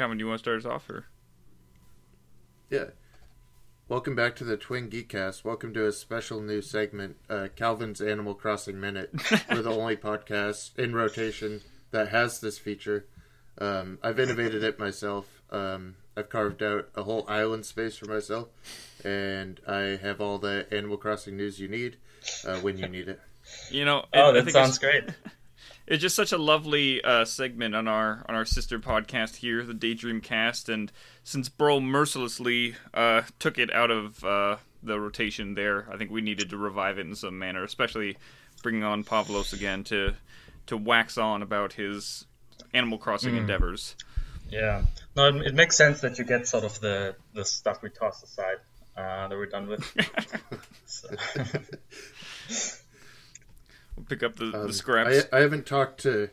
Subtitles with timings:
[0.00, 1.04] Calvin, do you want to start us off, or?
[2.70, 2.84] Yeah.
[3.86, 5.44] Welcome back to the Twin Geekcast.
[5.44, 9.10] Welcome to a special new segment, uh, Calvin's Animal Crossing Minute.
[9.50, 11.60] We're the only podcast in rotation
[11.90, 13.04] that has this feature.
[13.58, 15.42] Um, I've innovated it myself.
[15.50, 18.48] Um, I've carved out a whole island space for myself,
[19.04, 21.98] and I have all the Animal Crossing news you need
[22.46, 23.20] uh, when you need it.
[23.70, 25.04] You know, Oh, I that think sounds great.
[25.90, 29.74] It's just such a lovely uh, segment on our on our sister podcast here, the
[29.74, 30.92] Daydream Cast, and
[31.24, 36.20] since Bro mercilessly uh, took it out of uh, the rotation there, I think we
[36.20, 38.16] needed to revive it in some manner, especially
[38.62, 40.14] bringing on Pavlos again to
[40.66, 42.24] to wax on about his
[42.72, 43.96] Animal Crossing endeavors.
[44.48, 44.84] Yeah.
[45.16, 48.22] No, it, it makes sense that you get sort of the the stuff we tossed
[48.22, 48.58] aside
[48.96, 49.82] uh, that we're done with.
[54.00, 55.26] So- We'll pick up the, Um, the scraps.
[55.32, 56.30] I, I haven't talked to.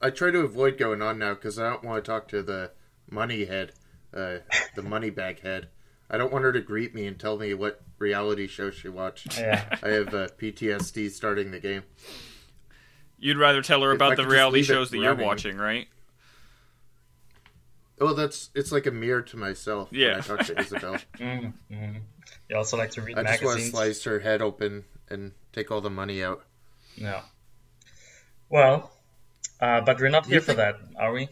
[0.00, 2.70] I try to avoid going on now because I don't want to talk to the
[3.10, 3.72] money head,
[4.14, 4.38] uh,
[4.74, 5.68] the money bag head.
[6.10, 9.38] I don't want her to greet me and tell me what reality show she watched.
[9.38, 9.64] yeah.
[9.82, 11.82] I have uh, PTSD starting the game.
[13.18, 15.88] You'd rather tell her If about could the reality shows that you're watching, right?
[17.98, 20.12] Oh, that's it's like a mirror to myself Yeah.
[20.12, 20.96] when I talk to Isabelle.
[21.18, 21.96] mm mm.
[22.50, 25.70] You also like to read I just want to slice her head open and take
[25.70, 26.44] all the money out.
[26.98, 27.20] No.
[28.48, 28.90] Well,
[29.60, 31.28] uh, but we're not You here for that, are we?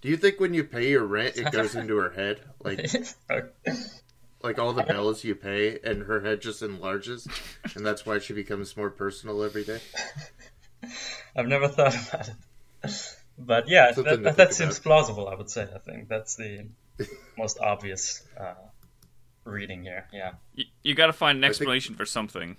[0.00, 2.90] Do you think when you pay your rent, it goes into her head, like
[4.42, 7.26] like all the bills you pay, and her head just enlarges,
[7.74, 9.80] and that's why she becomes more personal every day?
[11.34, 12.28] I've never thought about
[12.84, 13.14] it.
[13.38, 14.84] But yeah, Something that, that, that seems about.
[14.84, 15.68] plausible, I would say.
[15.74, 16.66] I think that's the
[17.38, 18.54] most obvious uh,
[19.44, 20.06] reading here.
[20.12, 20.32] Yeah.
[20.54, 22.56] You, you got to find an think- explanation for something.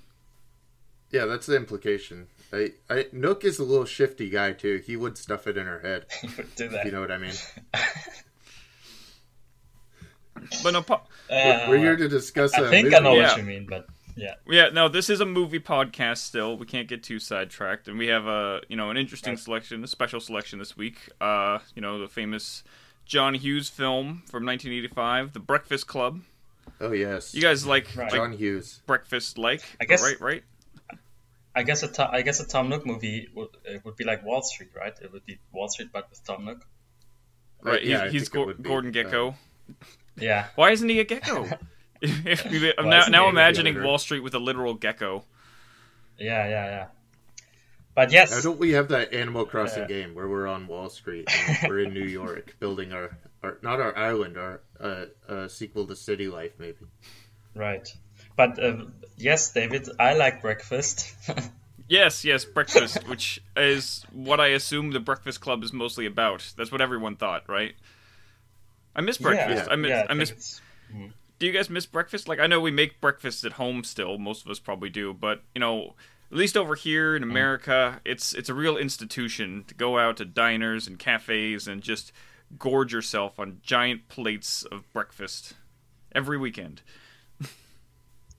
[1.12, 2.28] Yeah, that's the implication.
[2.52, 4.82] I, I Nook is a little shifty guy too.
[4.86, 6.06] He would stuff it in her head.
[6.24, 6.86] You would do If that.
[6.86, 7.34] you know what I mean.
[10.64, 12.54] But no, pa- Uh, We're here to discuss.
[12.54, 12.96] I a think movie.
[12.96, 13.30] I know Yeah.
[13.30, 14.36] what you mean, but yeah.
[14.48, 16.58] Yeah, no, this is a movie podcast still.
[16.58, 19.40] We can't get too sidetracked, and we have a you know an interesting Right.
[19.40, 21.10] selection, a special selection this week.
[21.20, 22.64] Uh, you know the famous
[23.06, 26.22] John Hughes film from 1985, The Breakfast Club.
[26.80, 28.12] Oh yes, You guys like, Right.
[28.12, 28.82] like John Hughes.
[28.86, 29.64] breakfast like?
[29.82, 30.44] I guess- right, right.
[31.60, 34.24] I guess a To- I guess a Tom Nook movie would it would be like
[34.24, 34.94] Wall Street, right?
[35.02, 36.62] It would be Wall Street, but with Tom Nook.
[37.64, 38.70] Right, yeah, he's, he's think it be.
[38.70, 39.36] Gordon Uh, Gekko.
[40.16, 40.46] Yeah.
[40.56, 41.46] Why isn't he a gecko?
[42.04, 43.82] I'm now, now imagining?
[43.84, 45.24] Wall Street with a literal gecko.
[46.20, 46.86] Yeah, yeah, yeah.
[47.96, 49.88] But yes, Now, don't we have that Animal Crossing Yeah.
[49.88, 53.80] game where we're on Wall Street, and we're in New York, building our, our not
[53.82, 56.86] our island, our uh, uh, sequel to City Life, maybe.
[57.56, 57.88] right.
[58.38, 58.86] But uh,
[59.18, 61.14] yes, David, I like breakfast.
[61.90, 66.54] Yes, yes, breakfast, which is what I assume the Breakfast Club is mostly about.
[66.58, 67.76] That's what everyone thought, right?
[68.94, 69.68] I miss breakfast.
[69.68, 69.90] Yeah, I miss.
[69.90, 70.62] yeah, I miss.
[70.92, 72.28] think Do you guys miss breakfast?
[72.28, 74.18] Like I know we make breakfast at home still.
[74.18, 75.96] Most of us probably do, but you know,
[76.30, 80.26] at least over here in America, it's it's a real institution to go out to
[80.26, 82.12] diners and cafes and just
[82.60, 85.54] gorge yourself on giant plates of breakfast
[86.14, 86.82] every weekend.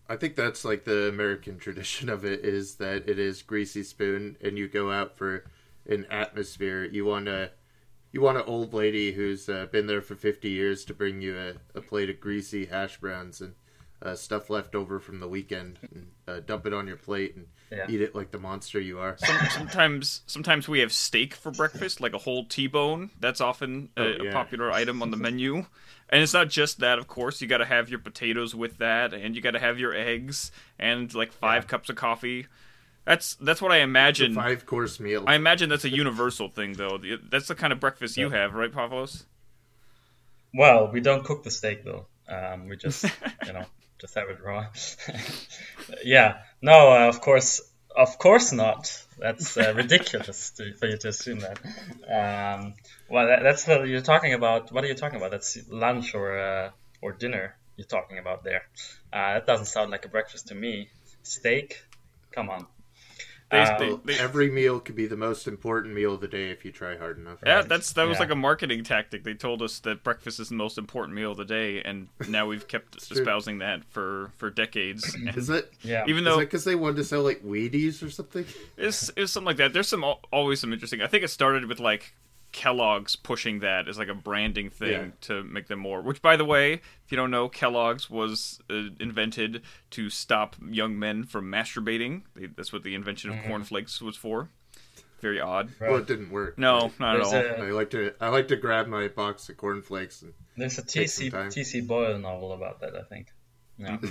[0.09, 4.37] I think that's like the American tradition of it is that it is greasy spoon,
[4.41, 5.45] and you go out for
[5.87, 6.85] an atmosphere.
[6.85, 7.51] You want a
[8.11, 11.37] you want an old lady who's uh, been there for fifty years to bring you
[11.37, 13.55] a, a plate of greasy hash browns and
[14.03, 17.47] uh, stuff left over from the weekend, and uh, dump it on your plate and
[17.71, 17.87] Yeah.
[17.89, 19.17] eat it like the monster you are.
[19.17, 23.11] sometimes sometimes we have steak for breakfast, like a whole T-bone.
[23.21, 25.67] That's often a, Oh, a popular item on the menu.
[26.11, 27.41] And it's not just that, of course.
[27.43, 30.51] You got to have your potatoes with that, and you got to have your eggs
[30.79, 31.69] and like five Yeah.
[31.69, 32.47] cups of coffee.
[33.05, 34.35] That's that's what I imagine.
[34.35, 35.25] Five course meal.
[35.27, 36.99] I imagine that's a universal thing, though.
[37.31, 39.25] That's the kind of breakfast you have, right, Pavlos?
[40.55, 42.07] Well, we don't cook the steak though.
[42.29, 43.05] Um, we just,
[43.47, 43.65] you know,
[44.01, 44.67] just it raw.
[46.05, 46.39] yeah.
[46.63, 47.61] No, uh, of course,
[47.97, 49.05] of course not.
[49.19, 51.59] That's uh, ridiculous to, for you to assume that.
[52.07, 52.75] Um,
[53.11, 54.73] well, that, that's the you're talking about.
[54.73, 55.33] What are you talking about?
[55.33, 56.71] That's lunch or uh,
[57.03, 58.63] or dinner you're talking about there.
[59.13, 60.91] Uh, that doesn't sound like a breakfast to me.
[61.23, 61.83] Steak,
[62.33, 62.67] come on.
[63.51, 66.51] They- Uh, they- Well, every meal could be the most important meal of the day
[66.51, 67.39] if you try hard enough.
[67.47, 67.69] Yeah, Right.
[67.69, 68.21] that's that was Yeah.
[68.21, 69.25] like a marketing tactic.
[69.25, 72.47] They told us that breakfast is the most important meal of the day, and now
[72.47, 73.17] we've kept true.
[73.19, 75.15] espousing that for for decades.
[75.15, 76.05] And Is that Yeah.
[76.07, 78.45] even though because they wanted to sell like Wheaties or something?
[78.77, 79.73] It's, it's something like that.
[79.73, 81.01] There's some always some interesting.
[81.01, 82.13] I think it started with like
[82.53, 85.07] Kellogg's pushing that as like a branding thing Yeah.
[85.23, 86.01] to make them more.
[86.03, 90.99] Which, by the way, if you don't know, Kellogg's was uh, invented to stop young
[90.99, 92.23] men from masturbating.
[92.35, 94.49] They, that's what the invention of cornflakes was for.
[95.21, 95.71] very odd.
[95.79, 95.91] Right.
[95.91, 96.59] Well, it didn't work.
[96.59, 97.35] No, not at all.
[97.35, 100.83] a- I like to I like to grab my box of cornflakes and There's a
[100.83, 101.31] TC.
[101.33, 103.29] TC Boyle novel about that, I think.
[103.79, 103.99] Yeah.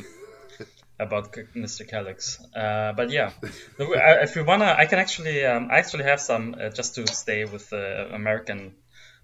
[1.00, 1.86] about Mr.
[1.86, 2.40] Calyx.
[2.56, 3.32] Uh, but yeah,
[3.80, 7.46] if you wanna, I can actually, um, I actually have some uh, just to stay
[7.46, 8.76] with the American,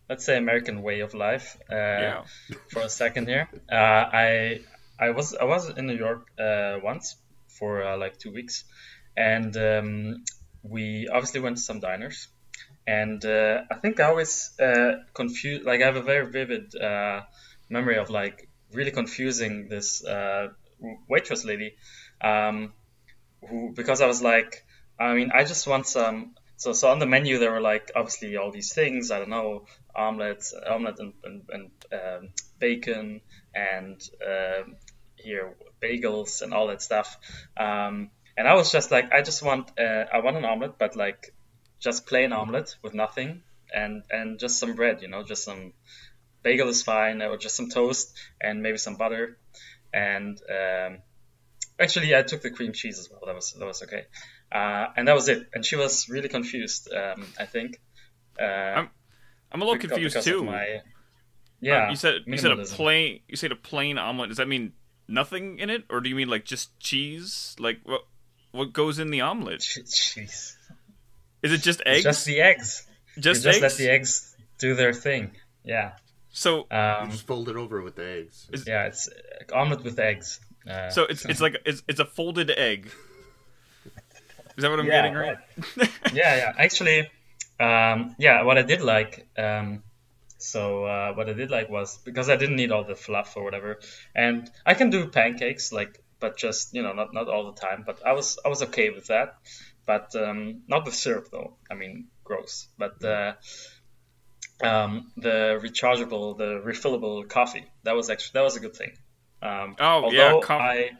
[0.10, 1.58] let's say American way of life.
[1.70, 2.24] Uh, Yeah.
[2.72, 4.62] For a second here, uh, I
[5.00, 7.16] I was I was in New York uh, once
[7.48, 8.64] for uh, like two weeks,
[9.18, 10.24] and um,
[10.64, 12.28] we obviously went to some diners.
[12.86, 15.64] And uh, I think I always uh, confused.
[15.66, 17.22] Like I have a very vivid uh,
[17.69, 20.50] memory of like really confusing this uh,
[21.09, 21.75] waitress lady,
[22.21, 22.74] um,
[23.47, 24.65] who because I was like,
[25.00, 26.35] I mean, I just want some.
[26.57, 29.12] So so on the menu there were like obviously all these things.
[29.12, 29.65] I don't know,
[29.95, 33.21] omelets, omelet and and, and um, bacon
[33.53, 34.75] and um
[35.15, 37.18] here bagels and all that stuff.
[37.57, 40.95] Um, and I was just like, I just want uh, I want an omelet, but
[40.95, 41.33] like
[41.80, 43.41] just plain omelet with nothing
[43.74, 45.74] and and just some bread, you know, just some
[46.44, 49.38] bagel is fine, or just some toast and maybe some butter.
[49.94, 50.98] And um,
[51.80, 53.22] actually, I took the cream cheese as well.
[53.25, 54.06] That was that was okay.
[54.51, 55.48] Uh, and that was it.
[55.54, 56.92] And she was really confused.
[56.94, 57.80] Um, I think.
[58.40, 58.90] Uh, I'm
[59.51, 60.44] I'm a little because- confused because too.
[60.44, 60.81] my-
[61.62, 64.28] yeah, you said you said a plain you said a plain omelet.
[64.30, 64.74] Does that mean
[65.07, 67.56] nothing in it, or do you mean like just cheese?
[67.57, 68.01] Like what
[68.51, 69.62] what goes in the omelet?
[69.62, 70.57] Cheese.
[71.42, 72.04] Is it just It's eggs?
[72.04, 72.88] Just the eggs.
[73.18, 75.31] Just you just let the eggs do their thing.
[75.63, 75.94] Yeah.
[76.31, 78.50] So Um, just fold it over with the eggs.
[78.68, 79.07] yeah, it's
[79.51, 80.40] uh, omelet with eggs.
[80.69, 82.90] Uh, so it's it's like it's it's a folded egg.
[84.56, 85.38] Is that what I'm Yeah, getting right?
[86.13, 86.54] yeah, yeah.
[86.57, 87.10] Actually,
[87.60, 88.44] um, yeah.
[88.44, 89.84] What I did like, um,
[90.38, 93.44] so uh, what I did like was because I didn't need all the fluff or
[93.44, 93.80] whatever,
[94.16, 97.84] and I can do pancakes like, but just you know, not not all the time.
[97.86, 99.36] But I was I was okay with that,
[99.86, 101.57] but um, not with syrup though.
[101.69, 102.68] I mean, gross.
[102.78, 103.34] But uh,
[104.62, 108.92] um, the rechargeable, the refillable coffee that was actually that was a good thing.
[109.44, 110.63] Um, Oh, yeah, coffee.
[110.63, 110.92] I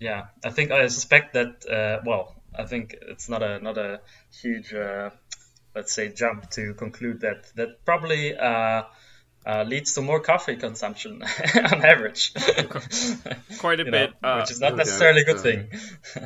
[0.00, 1.64] yeah, I think I suspect that.
[1.66, 4.00] Uh, well, I think it's not a not a
[4.42, 5.10] huge, uh,
[5.74, 8.82] let's say, jump to conclude that that probably uh,
[9.46, 11.22] uh, leads to more coffee consumption
[11.54, 12.34] on average.
[13.58, 14.10] Quite a bit.
[14.22, 15.68] know, uh, which is not no necessarily a good uh, thing.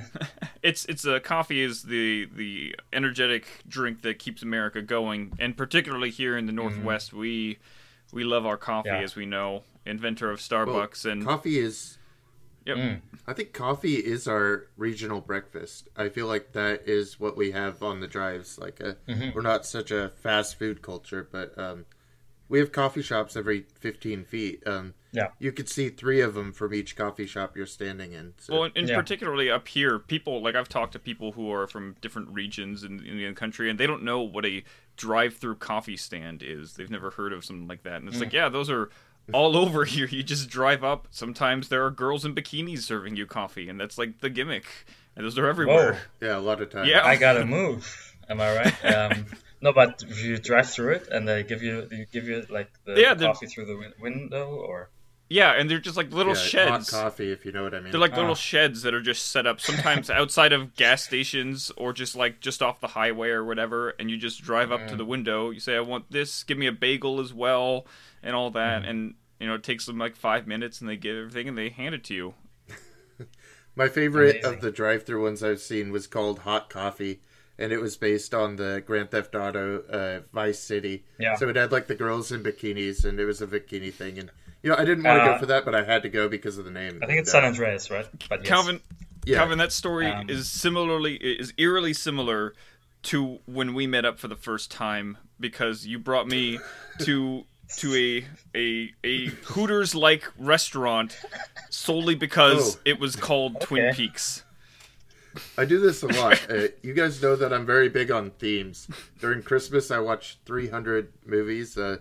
[0.62, 6.10] it's it's uh, coffee is the the energetic drink that keeps America going, and particularly
[6.10, 7.58] here in the Northwest, we
[8.12, 9.02] we love our coffee, Yeah.
[9.02, 11.98] as we know, inventor of Well, Starbucks, and coffee is.
[12.66, 12.76] Yep.
[12.76, 13.00] Mm.
[13.26, 15.88] I think coffee is our regional breakfast.
[15.96, 18.58] I feel like that is what we have on the drives.
[18.58, 19.30] Like, uh Mm-hmm.
[19.34, 21.86] we're not such a fast food culture, but um,
[22.50, 24.62] we have coffee shops every 15 feet.
[24.66, 25.28] Um, Yeah.
[25.38, 28.34] you could see three of them from each coffee shop you're standing in.
[28.36, 28.52] So.
[28.60, 28.96] Well, and Yeah.
[28.96, 33.02] particularly up here, people like I've talked to people who are from different regions in,
[33.06, 34.62] in the country, and they don't know what a
[34.96, 36.74] drive-through coffee stand is.
[36.74, 38.90] They've never heard of something like that, and it's like, yeah, those are
[39.32, 40.06] all over here.
[40.06, 41.08] You just drive up.
[41.10, 44.64] Sometimes there are girls in bikinis serving you coffee, and that's like the gimmick.
[45.16, 45.94] And those are everywhere.
[46.20, 46.26] Whoa.
[46.28, 46.88] yeah, a lot of times.
[46.88, 47.04] Yeah.
[47.04, 48.14] I gotta move.
[48.28, 48.84] Am I right?
[48.94, 49.26] Um,
[49.60, 52.70] no, but if you drive through it and they give you they give you like
[52.84, 54.90] the Yeah, they're- coffee through the win- window, or
[55.30, 56.38] Yeah, and they're just like little Yeah,
[56.68, 56.90] hot sheds.
[56.90, 57.90] coffee, if you know what I mean.
[57.90, 58.20] They're like Ah.
[58.20, 62.38] little sheds that are just set up sometimes outside of gas stations or just like
[62.40, 65.50] just off the highway or whatever, and you just drive up to the window.
[65.50, 66.44] You say, "I want this.
[66.44, 67.86] Give me a bagel as well,"
[68.22, 71.16] and all that, and you know it takes them like five minutes, and they get
[71.16, 72.34] everything and they hand it to you.
[73.76, 74.54] My favorite Amazing.
[74.54, 77.20] of the drive-through ones I've seen was called Hot Coffee,
[77.58, 81.04] and it was based on the Grand Theft Auto uh, Vice City.
[81.18, 81.36] Yeah.
[81.36, 84.18] So it had like the girls in bikinis, and it was a bikini thing.
[84.18, 84.30] And
[84.62, 86.28] you know, I didn't want to Uh, go for that, but I had to go
[86.28, 86.98] because of the name.
[87.02, 88.06] I think it's And, San Andreas, right?
[88.28, 88.48] But yes.
[88.48, 88.80] Calvin,
[89.24, 89.36] Yeah.
[89.38, 92.54] Calvin, that story Um, is similarly is eerily similar
[93.04, 96.58] to when we met up for the first time because you brought me
[97.02, 97.44] to
[97.76, 98.24] to a
[98.58, 101.18] a a Hooters like restaurant
[101.70, 102.80] solely because Oh.
[102.84, 104.42] it was called Twin Peaks.
[105.56, 106.50] I do this a lot.
[106.50, 108.88] uh, you guys know that I'm very big on themes.
[109.20, 111.76] During Christmas, I watch 300 movies.
[111.78, 111.98] Uh,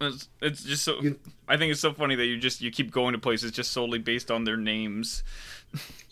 [0.00, 1.00] It's, it's just so.
[1.00, 3.70] You- I think it's so funny that you just you keep going to places just
[3.72, 5.22] solely based on their names.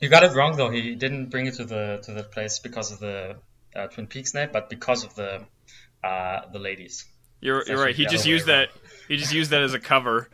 [0.01, 0.71] You got it wrong though.
[0.71, 3.37] He didn't bring it to the to the place because of the
[3.75, 5.45] uh, Twin Peaks name, but because of the
[6.05, 7.05] uh, the ladies.
[7.42, 7.94] You're It's you're right.
[7.94, 8.70] He just used that.
[9.08, 10.30] He just used that as a cover.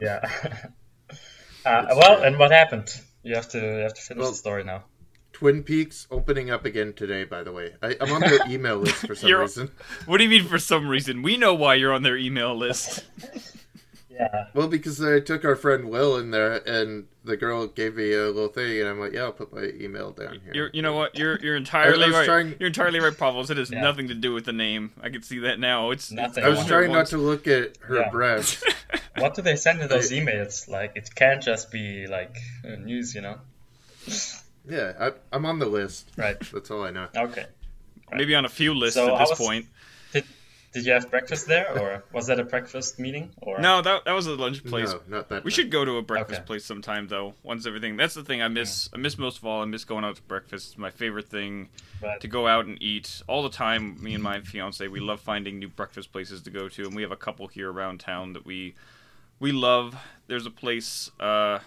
[0.00, 0.20] Yeah.
[1.66, 2.90] uh, well, and what happened?
[3.24, 4.84] You have to you have to finish Well- the story now.
[5.32, 7.72] Twin Peaks opening up again today, by the way.
[7.82, 9.68] I, I'm on their email list for some You're- reason.
[10.06, 11.22] What do you mean for some reason?
[11.22, 13.02] We know why you're on their email list.
[14.14, 14.46] Yeah.
[14.54, 18.26] Well, because I took our friend Will in there, and the girl gave me a
[18.26, 20.92] little thing, and I'm like, "Yeah, I'll put my email down here." You're, you know
[20.94, 21.18] what?
[21.18, 22.24] You're you're entirely right.
[22.24, 23.50] trying- You're entirely right, Pavlos.
[23.50, 23.80] It has Yeah.
[23.80, 24.92] nothing to do with the name.
[25.02, 25.90] I can see that now.
[25.90, 26.44] It's Nothing.
[26.44, 28.10] I was trying not to look at her Yeah.
[28.10, 28.64] breast.
[29.16, 30.68] What do they send in those emails?
[30.68, 33.38] Like, it can't just be like uh, news, you know?
[34.68, 36.10] Yeah, I, I'm on the list.
[36.16, 36.36] Right.
[36.52, 37.06] That's all I know.
[37.16, 37.46] Okay.
[38.12, 39.66] maybe on a few lists So at I this was- point.
[40.74, 43.30] Did Did you have breakfast there, or was that a breakfast meeting?
[43.40, 44.90] Or No, that that was a lunch place.
[44.92, 45.44] No, not that.
[45.44, 45.54] We time.
[45.54, 46.46] should go to a breakfast Okay.
[46.46, 47.34] place sometime though.
[47.44, 47.96] Once everything.
[47.96, 48.90] That's the thing I miss.
[48.92, 49.62] I miss most of all.
[49.62, 50.70] I miss going out to breakfast.
[50.72, 51.68] It's my favorite thing
[52.02, 52.20] Right.
[52.20, 54.02] to go out and eat all the time.
[54.02, 57.02] Me and my fiance, we love finding new breakfast places to go to, and we
[57.02, 58.74] have a couple here around town that we
[59.38, 59.94] we love.
[60.26, 61.10] There's a place.
[61.20, 61.60] Uh,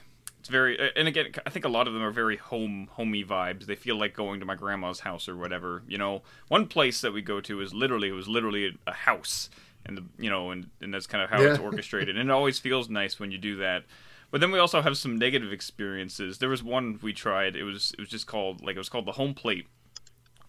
[0.48, 3.66] it's very, and again, I think a lot of them are very home, homey vibes.
[3.66, 5.84] They feel like going to my grandma's house or whatever.
[5.90, 9.50] You know, one place that we go to is literally, it was literally a house,
[9.86, 12.18] and the, you know, and, and that's kind of how it's orchestrated.
[12.18, 13.84] and it always feels nice when you do that.
[14.32, 16.38] But then we also have some negative experiences.
[16.38, 17.58] There was one we tried.
[17.58, 19.68] It was it was just called like it was called the home plate.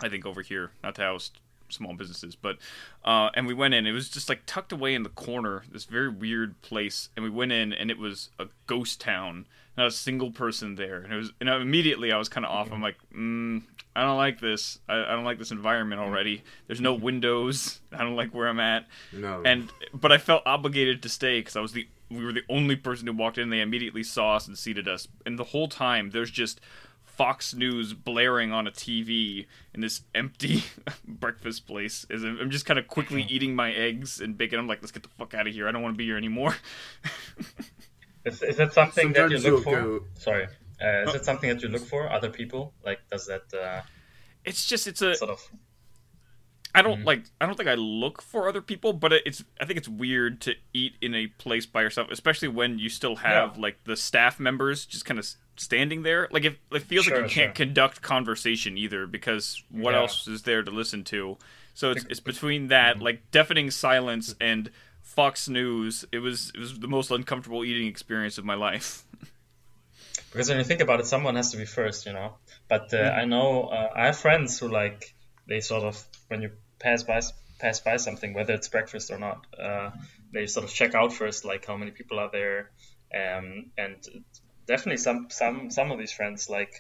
[0.01, 1.33] I think over here, not to house
[1.71, 2.59] small businesses, but
[3.05, 3.85] uh, and we went in.
[3.85, 7.09] It was just like tucked away in the corner, this very weird place.
[7.17, 9.47] And we went in, and it was a ghost town.
[9.79, 10.97] Not a single person there.
[10.97, 12.73] And it was, and immediately I was kind of off.
[12.73, 13.63] I'm like, mm,
[13.95, 14.81] I don't like this.
[14.89, 16.43] I, I don't like this environment already.
[16.67, 17.81] There's no windows.
[17.93, 18.89] I don't like where I'm at.
[19.13, 19.41] No.
[19.45, 22.75] And but I felt obligated to stay because I was the we were the only
[22.75, 23.51] person who walked in.
[23.51, 25.07] They immediately saw us and seated us.
[25.25, 26.61] And the whole time there's just
[27.05, 30.65] Fox News blaring on a TV in this empty
[31.07, 32.05] breakfast place.
[32.11, 34.59] As I'm I'm just kind of quickly eating my eggs and bacon.
[34.59, 35.69] I'm like, let's get the fuck out of here.
[35.69, 36.57] I don't want to be here anymore.
[38.29, 39.81] Is, is that something that you look for?
[39.83, 40.47] go- Sorry.
[40.81, 42.11] Uh, is it something that you look for?
[42.11, 42.73] Other people?
[42.85, 43.81] Like, does that uh,
[44.45, 45.41] it's just it's a sort of.
[46.75, 47.23] I don't like.
[47.41, 49.43] I don't think I look for other people, but it's.
[49.61, 53.17] I think it's weird to eat in a place by yourself, especially when you still
[53.17, 53.63] have Yeah.
[53.63, 56.29] like the staff members just kind of standing there.
[56.31, 60.01] Like if it feels Sure, like you can't conduct conversation either, because what Yeah.
[60.01, 61.39] else is there to listen to?
[61.75, 64.71] So it's it's between that like deafening silence and
[65.09, 66.05] Fox News.
[66.13, 69.05] It was it was the most uncomfortable eating experience of my life.
[70.31, 72.35] Because when you think about it, someone has to be first, you know.
[72.69, 73.21] But uh, Mm-hmm.
[73.21, 75.15] I know uh, I have friends who like
[75.49, 77.21] they sort of when you pass by
[77.59, 79.91] pass by something, whether it's breakfast or not, uh,
[80.33, 82.71] they sort of check out first, like how many people are there,
[83.15, 83.97] um, and
[84.67, 86.73] definitely some some some of these friends like.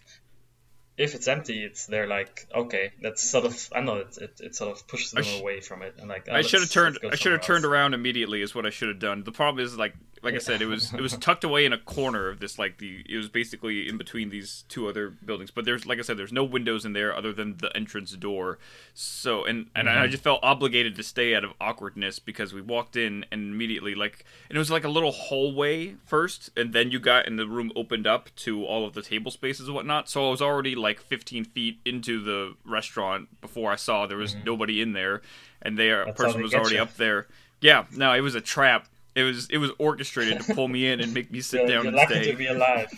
[0.99, 2.93] If it's empty, it's they're like okay.
[3.00, 3.99] That's sort of I know.
[3.99, 6.43] It, it, it sort of pushes them sh- away from it, and like oh, I
[6.43, 6.99] should have turned.
[7.09, 8.43] I should have turned around immediately.
[8.43, 9.23] Is what I should have done.
[9.23, 9.95] The problem is, like,
[10.28, 12.58] like I said, it was it was tucked away in a corner of this.
[12.58, 15.50] Like the it was basically in between these two other buildings.
[15.50, 18.58] But there's, like I said, there's no windows in there other than the entrance door.
[18.92, 22.97] So and and I just felt obligated to stay out of awkwardness because we walked
[22.97, 26.99] in and immediately like and it was like a little hallway first, and then you
[26.99, 30.08] got and the room opened up to all of the table spaces and whatnot.
[30.08, 34.37] So I was already like 15 feet into the restaurant before I saw there was
[34.44, 35.23] nobody in there,
[35.62, 36.82] and their person was already you.
[36.82, 37.26] up there.
[37.61, 38.87] Yeah, no, it was a trap.
[39.18, 41.84] It was it was orchestrated to pull me in and make me sit You're, down
[41.84, 42.30] you're and lucky stay.
[42.30, 42.88] to be alive.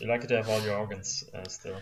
[0.00, 1.80] You're lucky to have all your organs uh, still.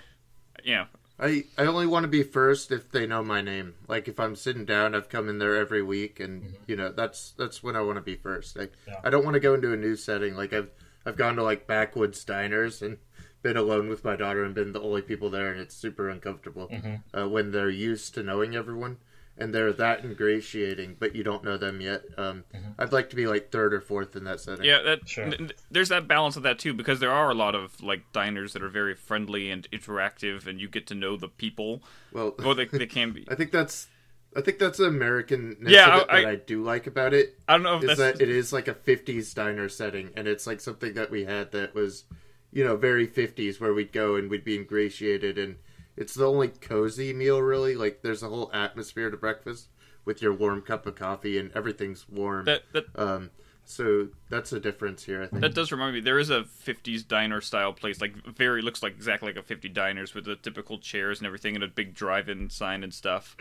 [0.62, 0.87] Yeah,
[1.19, 3.75] I I only want to be first if they know my name.
[3.88, 7.33] Like if I'm sitting down, I've come in there every week, and you know that's
[7.38, 8.59] that's when I want to be first.
[8.59, 9.00] Like Yeah.
[9.05, 10.35] I don't want to go into a new setting.
[10.37, 10.71] Like I've
[11.07, 12.99] I've gone to like backwoods diners and
[13.43, 16.71] been alone with my daughter and been the only people there, and it's super uncomfortable
[17.19, 18.99] uh, when they're used to knowing everyone
[19.39, 22.03] and they're that ingratiating, but you don't know them yet.
[22.19, 22.45] Um,
[22.79, 24.65] I'd like to be like third or fourth in that setting.
[24.65, 24.83] yeah.
[24.83, 25.25] That Sure.
[25.25, 28.03] n- n- there's that balance of that too because there are a lot of like
[28.12, 31.83] diners that are very friendly and interactive, and you get to know the people.
[32.12, 33.27] Well, Well, they, they can be.
[33.31, 33.89] I think that's
[34.35, 37.39] I think that's the American Yeah, of it I- that I do like about it.
[37.49, 40.27] I don't know if is that's that it is like a 50s diner setting and
[40.29, 42.05] it's like something that we had that was
[42.53, 45.57] you know very 50s where we'd go and we'd be ingratiated and
[45.97, 49.69] it's the only cozy meal really like there's a whole atmosphere to breakfast
[50.05, 53.31] with your warm cup of coffee and everything's warm that that um
[53.65, 56.01] so that's a difference here i think That does remind me.
[56.01, 59.69] There is a '50s diner style place, like very looks like exactly like a '50
[59.69, 63.37] diners with the typical chairs and everything, and a big drive-in sign and stuff.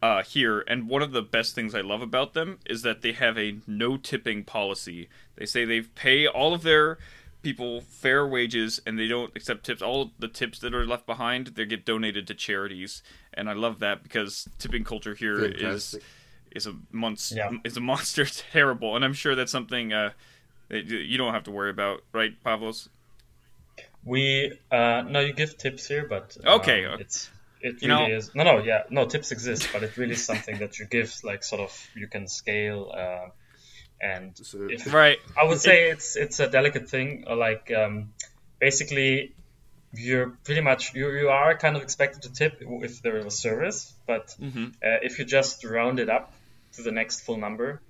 [0.00, 3.12] Uh, here, and one of the best things I love about them is that they
[3.12, 5.08] have a no tipping policy.
[5.34, 6.98] They say they pay all of their
[7.46, 9.80] people fair wages, and they don't accept tips.
[9.80, 13.02] All the tips that are left behind, they get donated to charities,
[13.34, 16.02] and I love that because tipping culture here is Fantastic.
[16.50, 17.36] is a monster.
[17.36, 17.50] Yeah.
[17.62, 18.22] Is a monster.
[18.22, 20.10] It's terrible, and I'm sure that's something uh,
[20.70, 22.88] that you don't have to worry about, right, Pavlos?
[24.04, 26.84] We uh, no, you give tips here, but um, Okay.
[26.98, 30.12] it's it You really know- is no, no, yeah, no tips exist, but it really
[30.14, 32.92] is something that you give, like sort of you can scale.
[32.92, 33.28] Uh,
[34.00, 35.18] And So- if, Right.
[35.40, 37.24] I would say it's it's a delicate thing.
[37.28, 38.12] Like um,
[38.60, 39.32] basically,
[39.92, 43.30] you're pretty much you, you are kind of expected to tip if there is a
[43.30, 44.68] service, but Mhm.
[44.84, 46.32] uh, if you just round it up
[46.74, 47.80] to the next full number,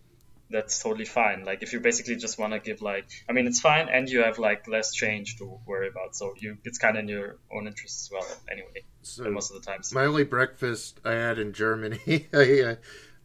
[0.49, 1.45] that's totally fine.
[1.45, 4.21] Like if you basically just want to give like, I mean, it's fine, and you
[4.23, 6.15] have like less change to worry about.
[6.15, 8.27] So you it's kind of in your own interest as well.
[8.49, 9.93] Anyway, So most of the times.
[9.93, 12.75] my only breakfast I had in Germany, I, uh,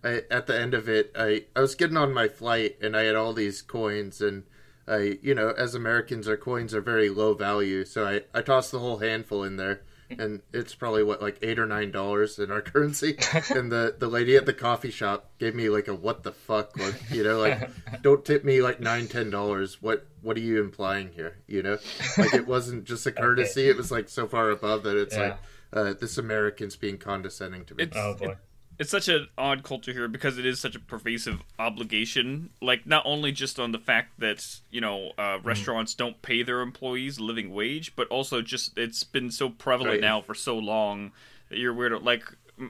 [0.04, 3.04] I at the end of it, I I was getting on my flight and I
[3.04, 4.44] had all these coins and
[4.88, 8.72] I you know as Americans our coins are very low value, so I I tossed
[8.72, 9.82] the whole handful in there.
[10.20, 13.16] And it's probably what like eight or nine dollars in our currency,
[13.50, 16.76] and the the lady at the coffee shop gave me like a what the fuck
[16.76, 17.70] look, you know, like
[18.02, 19.82] don't tip me like nine ten dollars.
[19.82, 21.38] What what are you implying here?
[21.48, 21.78] You know,
[22.18, 25.22] like it wasn't just a courtesy; it was like so far above that it's Yeah.
[25.22, 25.38] like
[25.72, 27.84] uh, this American's being condescending to me.
[27.86, 28.32] It's, Oh boy.
[28.32, 28.38] it-
[28.82, 32.50] it's such an odd culture here because it is such a pervasive obligation.
[32.62, 35.46] Like not only just on the fact that you know uh, Mm.
[35.46, 39.94] restaurants don't pay their employees a living wage, but also just it's been so prevalent
[39.94, 40.02] Right.
[40.02, 41.12] now for so long
[41.50, 41.94] that you're weird.
[42.02, 42.24] Like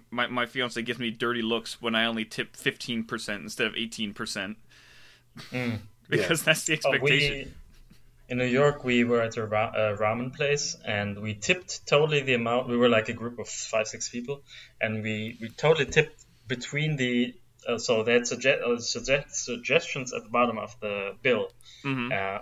[0.09, 3.75] my my fiance gives me dirty looks when I only tip fifteen percent instead of
[3.75, 4.57] eighteen percent
[6.09, 7.37] because that's the Oh, expectation.
[7.37, 7.51] we
[8.31, 12.21] in New York we were at a ra- uh, ramen place and we tipped totally
[12.21, 12.69] the amount.
[12.69, 14.41] We were like a group of five six people,
[14.79, 17.35] and we we totally tipped between the.
[17.67, 21.51] Uh, so they had suggest, uh, suggest, suggestions at the bottom of the bill,
[21.83, 22.07] Mhm.
[22.19, 22.41] uh,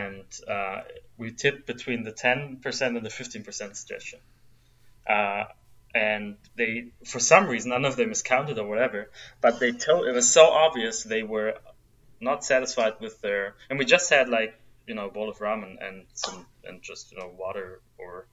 [0.00, 0.24] and
[0.56, 0.82] uh,
[1.16, 4.18] we tipped between the ten percent and the fifteen percent suggestion.
[5.08, 5.44] Uh,
[5.94, 9.08] and they, for some reason, none of them is counted or whatever,
[9.40, 11.54] but they told it was so obvious they were
[12.20, 14.54] not satisfied with their and we just had like
[14.86, 18.26] you know a bowl of ramen and some and just you know water or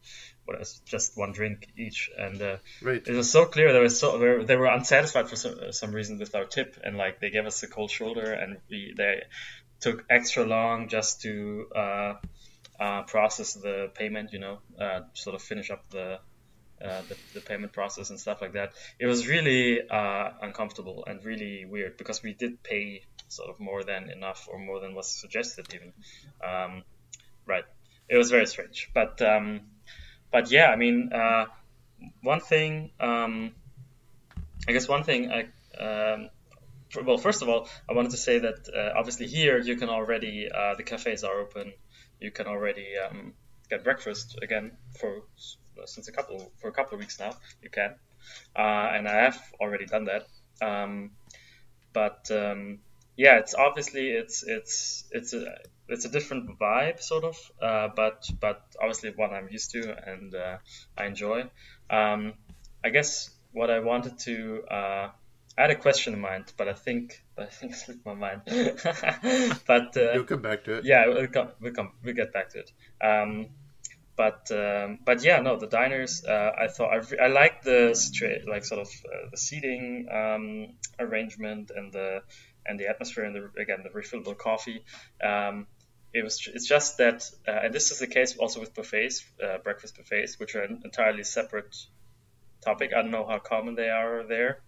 [0.45, 3.05] what else just one drink each and uh, Right.
[3.05, 5.91] it was so clear they were so they were, they were unsatisfied for some, some
[5.91, 9.23] reason with our tip and like they gave us a cold shoulder and we they
[9.79, 12.13] took extra long just to uh,
[12.79, 16.19] uh, process the payment you know uh, sort of finish up the
[16.83, 18.71] uh, the, the payment process and stuff like that.
[18.99, 23.83] It was really uh, uncomfortable and really weird because we did pay sort of more
[23.83, 25.93] than enough or more than was suggested even.
[26.43, 26.83] Um,
[27.45, 27.63] right.
[28.09, 29.61] It was very strange, but um,
[30.31, 31.45] but yeah, I mean, uh,
[32.21, 32.91] one thing.
[32.99, 33.53] Um,
[34.67, 35.47] I guess one thing I.
[35.79, 36.29] Um,
[37.05, 40.49] well, first of all, I wanted to say that uh, obviously here you can already
[40.51, 41.73] uh, the cafes are open.
[42.19, 43.33] You can already um,
[43.69, 45.21] get breakfast again for
[45.85, 47.33] since a couple for a couple of weeks now.
[47.61, 47.95] You can,
[48.55, 50.25] uh, and I have already done that.
[50.61, 51.11] Um,
[51.93, 52.79] but um,
[53.19, 55.57] yeah, it's obviously it's it's it's a
[55.89, 60.33] it's a different vibe sort of, uh, but but obviously one I'm used to and
[60.33, 60.57] uh,
[60.97, 61.41] I enjoy.
[61.89, 62.33] Um,
[62.81, 65.09] I guess what I wanted to uh,
[65.57, 68.43] I had a question in mind, but I think I think it slipped my mind.
[69.67, 70.85] but uh, You'll come back to it.
[70.85, 72.71] yeah, we'll come, we'll come, we'll get back to it.
[73.03, 73.47] Um,
[74.15, 76.23] but um, but yeah, no, the diners.
[76.25, 80.07] Uh, I thought I, re- I liked the straight, like sort of uh, the seating
[80.09, 82.21] um, arrangement and the
[82.69, 84.83] and the atmosphere and the again the refillable coffee.
[85.23, 85.67] Um,
[86.13, 89.57] it was it's just that, uh, and this is the case also with buffets, uh,
[89.59, 91.75] breakfast buffets, which are an entirely separate
[92.63, 92.91] topic.
[92.95, 94.61] I don't know how common they are there,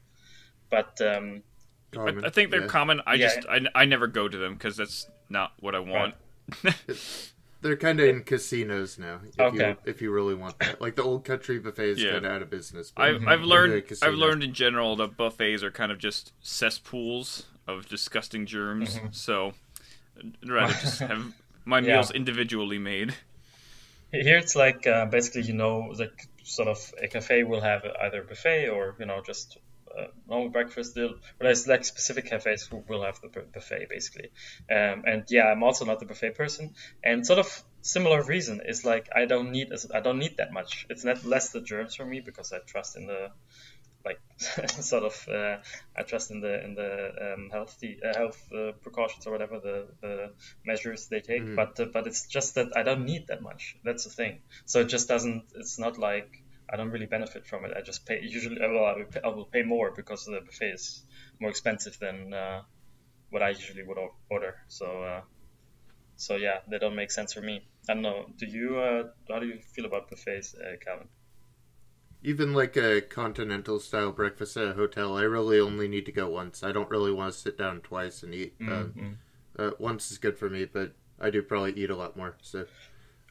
[0.70, 1.44] but um,
[1.92, 2.68] Common, I, I think they're yeah.
[2.68, 3.02] common.
[3.06, 3.28] I Yeah.
[3.36, 6.16] just I, I never go to them because that's not what I want.
[7.62, 9.20] They're kind of in casinos now.
[9.24, 9.70] If Okay.
[9.70, 12.14] You, if you really want that, like the old country buffets is Yeah.
[12.14, 12.92] kind of out of business.
[12.98, 17.88] I've, I've learned I've learned in general that buffets are kind of just cesspools of
[17.88, 19.00] disgusting germs.
[19.12, 19.54] So
[20.18, 21.34] I'd rather just have
[21.66, 21.94] my Yeah.
[21.96, 23.14] meals individually made.
[24.12, 28.24] Here it's like uh, basically you know like sort of a cafe will have either
[28.24, 29.58] buffet or you know just
[29.98, 30.96] uh, normal breakfast.
[30.96, 34.30] They'll- Whereas like specific cafes who will have the buffet basically.
[34.70, 36.74] Um, and yeah, I'm also not the buffet person.
[37.04, 40.86] And sort of similar reason is like I don't need I don't need that much.
[40.90, 43.30] It's not less the germs for me because I trust in the
[44.06, 44.20] like
[44.70, 45.58] sort of uh,
[45.98, 49.88] I trust in the in the um, healthy uh, health uh, precautions or whatever the,
[50.02, 50.34] the
[50.66, 51.54] measures they take.
[51.56, 53.76] But uh, but it's just that I don't need that much.
[53.84, 54.42] That's the thing.
[54.66, 55.44] So it just doesn't.
[55.56, 56.30] It's not like
[56.72, 57.72] I don't really benefit from it.
[57.78, 58.60] I just pay usually.
[58.62, 61.06] uh, Well, I will pay, I will pay more because the buffet is
[61.40, 62.62] more expensive than uh,
[63.30, 63.98] what I usually would
[64.30, 64.56] order.
[64.68, 65.22] So uh,
[66.16, 67.68] so yeah, they don't make sense for me.
[67.90, 68.28] I don't know.
[68.38, 68.80] Do you?
[68.80, 71.10] Uh, how do you feel about buffets, uh, Calvin?
[72.24, 76.30] Even like a continental style breakfast at a hotel, I really only need to go
[76.30, 76.64] once.
[76.64, 78.54] I don't really want to sit down twice and eat.
[78.62, 79.18] Um,
[79.58, 82.38] uh, once is good for me, but I do probably eat a lot more.
[82.42, 82.66] So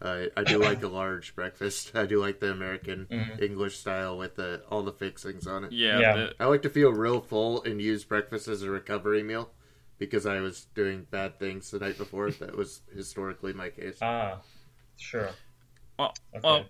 [0.03, 1.93] uh, I do like a large breakfast.
[1.95, 3.07] I do like the American
[3.41, 5.73] English style with the all the fixings on it.
[5.73, 6.17] Yeah, Yeah.
[6.17, 9.51] the- I like to feel real full and use breakfast as a recovery meal
[9.99, 12.31] because I was doing bad things the night before.
[12.33, 13.99] that was historically my case.
[14.03, 14.41] Ah,
[14.97, 15.31] sure.
[15.99, 16.41] Well, Okay.
[16.43, 16.65] well,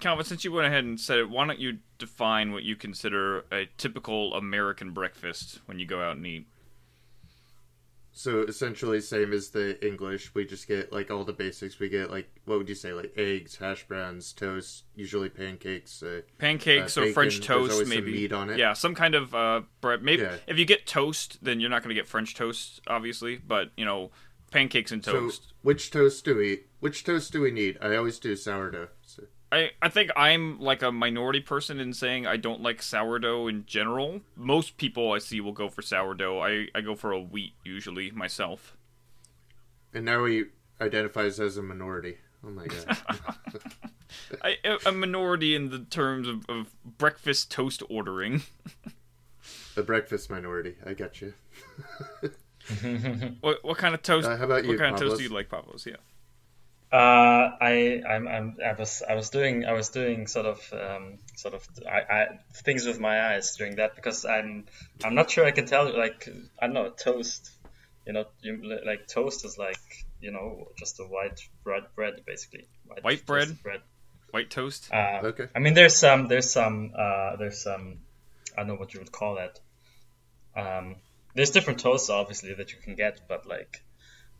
[0.00, 3.44] Calvin, since you went ahead and said it, why don't you define what you consider
[3.52, 6.46] a typical American breakfast when you go out and eat?
[8.12, 10.34] So essentially, same as the English.
[10.34, 11.78] We just get like all the basics.
[11.78, 16.02] We get like what would you say, like eggs, hash browns, toast, usually pancakes.
[16.02, 18.10] Uh, Pancakes Uh, or French bacon, toast, some maybe.
[18.10, 18.58] meat on it.
[18.58, 20.02] Yeah, some kind of uh, bread.
[20.02, 20.36] Maybe Yeah.
[20.48, 23.36] if you get toast, then you're not going to get French toast, obviously.
[23.36, 24.10] But you know,
[24.50, 25.42] pancakes and toast.
[25.44, 26.62] So which toast do we?
[26.80, 27.78] Which toast do we need?
[27.80, 28.88] I always do sourdough.
[29.50, 33.64] I, I think I'm like a minority person in saying I don't like sourdough in
[33.66, 34.20] general.
[34.36, 36.40] Most people I see will go for sourdough.
[36.40, 38.76] I, I go for a wheat usually myself.
[39.94, 40.44] and now he
[40.80, 42.18] identifies as a minority.
[42.44, 42.96] Oh my god.
[44.42, 44.56] I,
[44.86, 48.42] a minority in the terms of, of breakfast toast ordering.
[49.74, 50.76] the breakfast minority.
[50.84, 51.34] I got you.
[53.40, 54.28] What what kind of toast?
[54.28, 55.86] Uh, how about you, what kind of toast do you like, Pavlos?
[55.86, 55.96] Yeah.
[56.90, 61.18] Uh, I, I'm, I'm, I was, I was doing, I was doing sort of, um,
[61.36, 64.64] sort of, I, I, things with my eyes during that because I'm,
[65.04, 65.94] I'm not sure I can tell.
[65.96, 67.50] Like, I don't know, toast.
[68.06, 72.66] You know, you, like toast is like, you know, just a white bread, bread basically.
[73.02, 73.62] White bread?
[73.62, 73.82] bread.
[74.30, 74.88] White toast.
[74.90, 75.46] Uh, Okay.
[75.54, 77.98] I mean, there's some, there's some, uh, there's some,
[78.56, 79.60] I don't know what you would call that.
[80.56, 80.96] Um,
[81.34, 83.82] there's different toasts obviously that you can get, but like,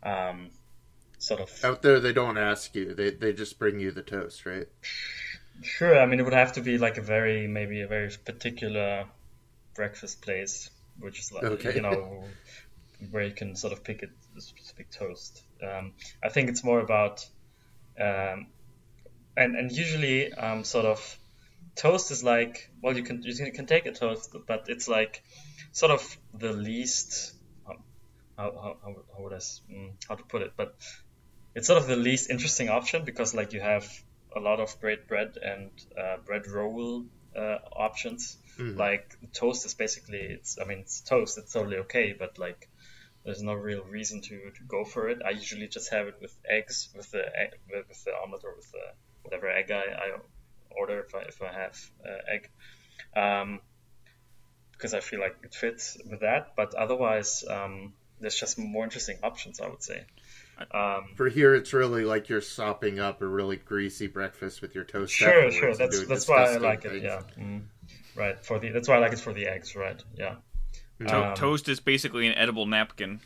[0.01, 0.49] um,
[1.19, 1.51] sort of.
[1.63, 2.93] Out there, they don't ask you.
[2.93, 4.67] They they just bring you the toast, right?
[5.61, 9.05] Sure, I mean it would have to be like a very maybe a very particular
[9.75, 11.75] breakfast place, which is like Okay.
[11.75, 12.23] you know
[13.11, 15.43] where you can sort of pick a, a specific toast.
[15.63, 17.25] Um, I think it's more about
[17.99, 18.47] um,
[19.37, 21.19] and and usually um, sort of
[21.75, 25.23] toast is like well you can you can- can take a toast, but it's like
[25.71, 27.33] sort of the least
[27.69, 27.83] um,
[28.37, 30.75] how how, how, how would I s- mm, how to put it, but
[31.55, 33.87] it's sort of the least interesting option because like you have
[34.35, 38.37] a lot of great bread and uh, bread roll uh, options.
[38.57, 38.77] Mhm.
[38.77, 42.69] Like toast is basically it's I mean it's toast it's totally okay, but like
[43.23, 45.19] there's no real reason to, to go for it.
[45.25, 48.55] I usually just have it with eggs, with the egg, with with the omelet or
[48.55, 48.85] with the
[49.23, 50.17] whatever egg I, I
[50.71, 52.49] order if I if I have uh, egg.
[53.15, 53.61] Um,
[54.71, 59.17] because I feel like it fits with that, but otherwise, um, there's just more interesting
[59.23, 60.05] options, I would say.
[60.71, 64.83] Um, For here, it's really like you're sopping up a really greasy breakfast with your
[64.83, 65.13] toast.
[65.13, 65.75] Sure, sure.
[65.75, 67.03] That's that's why I disgusting like it.
[67.03, 67.21] Yeah.
[67.37, 67.61] Mm.
[68.15, 68.43] Right.
[68.43, 69.75] For the that's why I like it for the eggs.
[69.75, 70.01] Right.
[70.15, 70.35] Yeah.
[71.07, 73.21] To- Um, toast is basically an edible napkin.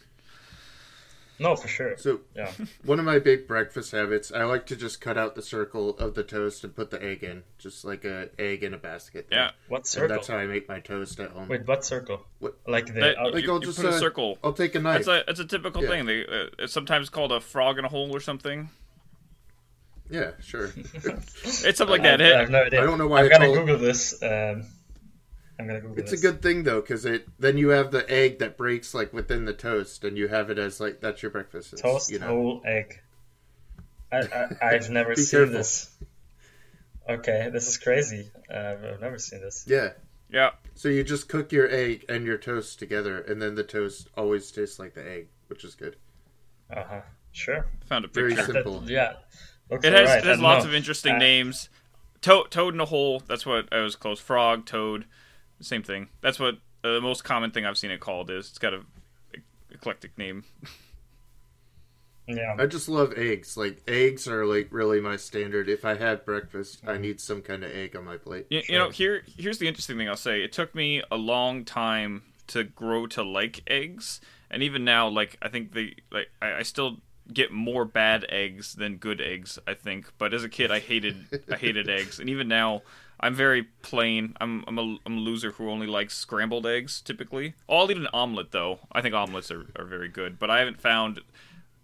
[1.39, 1.97] No, for sure.
[1.97, 2.51] So Yeah.
[2.85, 6.13] one of my big breakfast habits, I like to just cut out the circle of
[6.13, 9.27] the toast and put the egg in, just like a egg in a basket.
[9.31, 9.51] Yeah.
[9.67, 10.15] What and circle?
[10.15, 11.47] that's how I make my toast at home.
[11.49, 12.25] Wait, what circle?
[12.39, 14.37] What- Like the That- Like you, I'll you just put a uh, circle.
[14.43, 15.05] I'll take a knife.
[15.05, 15.89] That's a it's a typical Yeah.
[15.89, 16.05] thing.
[16.05, 18.69] They, uh, it's sometimes called a frog in a hole or something.
[20.09, 20.71] Yeah, sure.
[21.03, 22.21] It's something like I, that.
[22.21, 22.81] I have no idea.
[22.81, 24.21] I don't know why I'm I gonna call- Google this.
[24.21, 24.65] Um,
[25.59, 28.39] I'm gonna Google it's a good thing though, because it then you have the egg
[28.39, 31.73] that breaks like within the toast, and you have it as like that's your breakfast.
[31.73, 32.27] It's, toast you know.
[32.27, 32.99] whole egg.
[34.11, 34.17] I,
[34.61, 35.53] I I've never seen careful.
[35.57, 35.89] this.
[37.09, 38.29] Okay, this is crazy.
[38.51, 39.65] Uh, I've never seen this.
[39.67, 39.89] Yeah.
[40.29, 40.51] Yeah.
[40.73, 44.49] So you just cook your egg and your toast together, and then the toast always
[44.51, 45.97] tastes like the egg, which is good.
[46.71, 47.01] Uh huh.
[47.31, 47.67] Sure.
[47.87, 48.53] Found a Very picture.
[48.53, 48.79] simple.
[48.81, 49.13] That, yeah.
[49.69, 50.23] Looks It has, alright.
[50.23, 50.69] it has lots know.
[50.69, 51.69] of interesting Uh, names.
[52.21, 53.21] Toad, toad in a hole.
[53.27, 54.19] That's what I was close.
[54.19, 55.05] Frog, toad,
[55.61, 56.09] same thing.
[56.21, 58.49] That's what uh, the most common thing I've seen it called is.
[58.49, 58.81] It's got a
[59.71, 60.43] eclectic name.
[62.27, 62.55] Yeah.
[62.57, 63.57] I just love eggs.
[63.57, 65.67] Like eggs are like really my standard.
[65.67, 68.47] If I had breakfast, I need some kind of egg on my plate.
[68.49, 70.41] You, you know, here here's the interesting thing I'll say.
[70.41, 75.37] It took me a long time to grow to like eggs, and even now, like
[75.41, 76.97] I think they like I, I still
[77.31, 79.59] get more bad eggs than good eggs.
[79.67, 82.83] I think, but as a kid, I hated I hated eggs, and even now.
[83.23, 84.35] I'm very plain.
[84.41, 87.53] I'm I'm a, I'm a loser who only likes scrambled eggs typically.
[87.69, 88.79] Oh, I'll eat an omelet though.
[88.91, 91.21] I think omelets are, are very good, but I haven't found.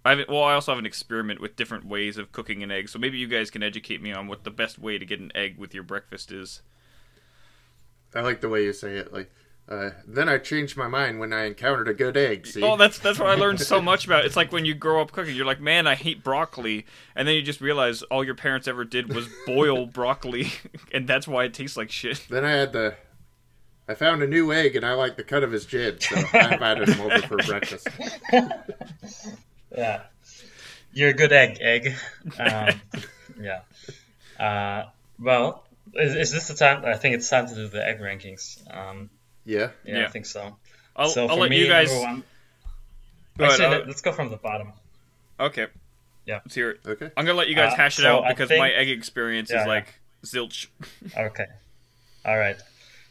[0.04, 0.30] I haven't.
[0.30, 3.18] Well, I also have an experiment with different ways of cooking an egg, so maybe
[3.18, 5.74] you guys can educate me on what the best way to get an egg with
[5.74, 6.62] your breakfast is.
[8.14, 9.14] I like the way you say it.
[9.14, 9.32] Like,
[9.70, 12.48] uh, then I changed my mind when I encountered a good egg.
[12.48, 12.64] See?
[12.64, 14.26] Oh, that's that's what I learned so much about.
[14.26, 17.36] It's like when you grow up cooking, you're like, man, I hate broccoli, and then
[17.36, 20.52] you just realize all your parents ever did was boil broccoli,
[20.94, 22.26] and that's why it tastes like shit.
[22.30, 22.96] Then I had the.
[23.88, 26.54] I found a new egg and I like the cut of his jib, so I
[26.54, 27.88] invited him over for breakfast.
[29.76, 30.02] Yeah.
[30.94, 31.96] You're a good egg, egg.
[32.38, 32.82] Um,
[33.42, 33.62] yeah.
[34.40, 36.86] Uh, well, is, is this the time?
[36.86, 38.62] I think it's time to do the egg rankings.
[38.76, 39.10] Um,
[39.50, 39.70] Yeah.
[39.84, 40.06] yeah, Yeah.
[40.06, 40.56] I think so.
[40.96, 41.92] I'll, so I'll for let me, you guys.
[41.92, 42.24] number one,
[43.38, 44.74] Go ahead, Actually, I'll- let- let's go from the bottom.
[45.40, 45.68] Okay.
[46.26, 46.40] Yeah.
[46.46, 46.80] Let's hear it.
[46.86, 47.10] Okay.
[47.18, 49.50] I'm gonna let you guys Uh, hash it so out because think- my egg experience
[49.50, 49.74] Yeah, is yeah.
[49.76, 49.94] like
[50.26, 50.68] zilch.
[51.18, 51.46] Okay.
[52.26, 52.58] All right.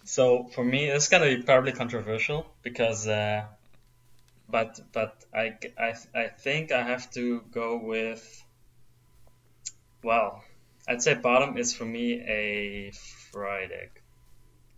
[0.05, 3.45] So for me, it's gonna be probably controversial because, uh,
[4.49, 8.23] but but I, I I think I have to go with.
[10.03, 10.45] Well,
[10.87, 12.93] I'd say bottom is for me a
[13.33, 13.91] fried egg,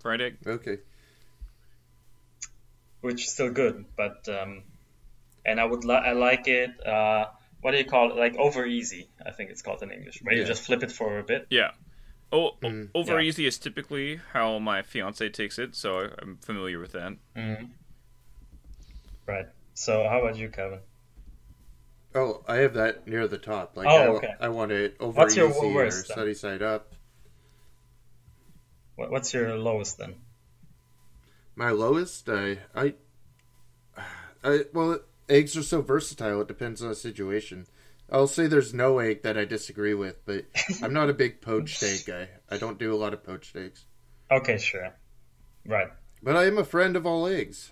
[0.01, 0.37] Fried egg.
[0.47, 0.79] Okay.
[3.01, 4.63] Which is still good, but um,
[5.45, 6.71] and I would li- I like it.
[6.87, 7.27] Uh,
[7.61, 8.17] what do you call it?
[8.17, 11.19] Like over easy, I think it's called in English, where you just flip it for
[11.19, 11.47] a bit.
[11.51, 11.73] Yeah.
[12.33, 12.91] Oh, Mm.
[12.95, 13.27] over Yeah.
[13.29, 17.17] easy is typically how my fiance takes it, so I'm familiar with that.
[17.35, 17.65] hmm
[19.27, 19.47] Right.
[19.75, 20.81] So how about you, Kevin?
[22.15, 23.77] Oh, I have that near the top.
[23.77, 24.35] Like, Oh, I, okay.
[24.41, 26.17] I want it over What's your easy or worst, then?
[26.17, 26.93] sunny side up.
[28.97, 30.15] What's your lowest then?
[31.61, 32.95] My lowest, I, I,
[34.43, 36.41] I, well, eggs are so versatile.
[36.41, 37.67] It depends on the situation.
[38.11, 40.47] I'll say there's no egg that I disagree with, but
[40.83, 42.29] I'm not a big poached egg guy.
[42.51, 43.85] I don't do a lot of poached eggs.
[44.31, 44.95] Okay, sure.
[45.67, 45.89] Right.
[46.23, 47.71] But I am a friend of all eggs.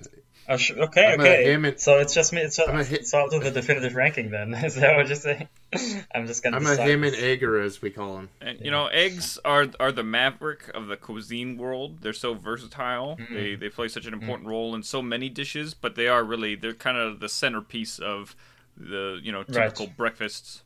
[0.50, 1.44] Oh, sh- okay, I'm a okay.
[1.44, 2.40] ham and- so it's just me.
[2.40, 4.54] It's, I'm a it's, hi- it's all to the definitive ranking then.
[4.64, 5.46] Is that what you're saying?
[6.14, 6.56] I'm just gonna.
[6.56, 7.22] I'm a decide ham and this.
[7.22, 8.30] egger, as we call them.
[8.40, 11.98] And you know, eggs are are the maverick of the cuisine world.
[12.00, 13.18] They're so versatile.
[13.20, 13.34] Mm-hmm.
[13.34, 16.54] They they play such an important role in so many dishes, but they are really
[16.54, 18.34] they're kind of the centerpiece of
[18.74, 19.68] the you know Right.
[19.68, 20.62] typical breakfasts.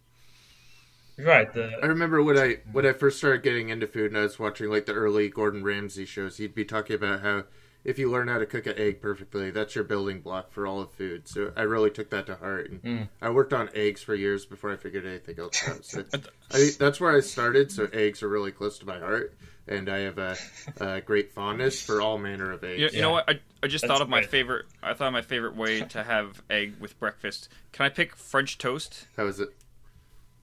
[1.18, 1.48] Right.
[1.56, 4.70] I remember when I when I first started getting into food and I was watching
[4.70, 7.44] like the early Gordon Ramsay shows, he'd be talking about how
[7.84, 10.80] if you learn how to cook an egg perfectly, that's your building block for all
[10.80, 11.26] of food.
[11.28, 13.08] So I really took that to heart, and Mm.
[13.20, 15.84] I worked on eggs for years before I figured anything else out.
[15.84, 16.04] So
[16.52, 17.72] I, that's where I started.
[17.72, 19.34] So eggs are really close to my heart,
[19.66, 20.36] and I have a,
[20.80, 22.80] a great fondness for all manner of eggs.
[22.80, 23.28] You, you know what?
[23.28, 24.30] I, I just That's thought of my great.
[24.30, 24.66] favorite.
[24.82, 27.48] I thought of my favorite way to have egg with breakfast.
[27.72, 29.06] Can I pick French toast?
[29.16, 29.48] How is it?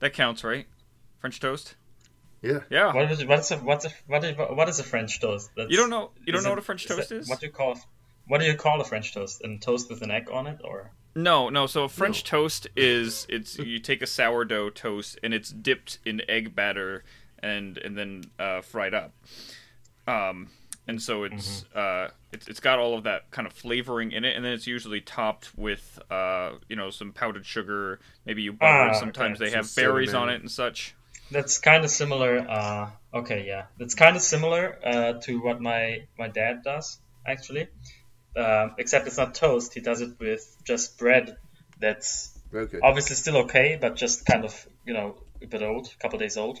[0.00, 0.66] That counts, right?
[1.20, 1.74] French toast.
[2.42, 2.60] Yeah.
[2.70, 2.94] Yeah.
[2.94, 5.50] what is what's a what's a what is what is a French toast?
[5.56, 6.10] That's, You don't know?
[6.24, 7.28] You don't know it- what a French is toast it- is?
[7.28, 7.78] What do you call
[8.26, 9.42] what do you call a French toast?
[9.42, 11.66] And toast with an egg on it, or No, no.
[11.66, 16.22] So a French toast is it's you take a sourdough toast and it's dipped in
[16.28, 17.04] egg batter
[17.42, 19.12] and and then uh, fried up.
[20.06, 20.48] Um,
[20.88, 24.34] and so it's uh, it's it's got all of that kind of flavoring in it,
[24.34, 28.90] and then it's usually topped with uh, you know some powdered sugar, maybe you butter.
[28.90, 29.50] Ah, Sometimes okay.
[29.50, 30.94] they have Some berries on it and such.
[31.30, 32.38] That's kind of similar.
[32.38, 37.68] Uh, okay, yeah, that's kind of similar uh, to what my my dad does actually,
[38.36, 39.74] um, except it's not toast.
[39.74, 41.36] He does it with just bread.
[41.80, 42.80] That's Okay.
[42.82, 46.36] obviously still okay, but just kind of you know a bit old, a couple days
[46.36, 46.58] old.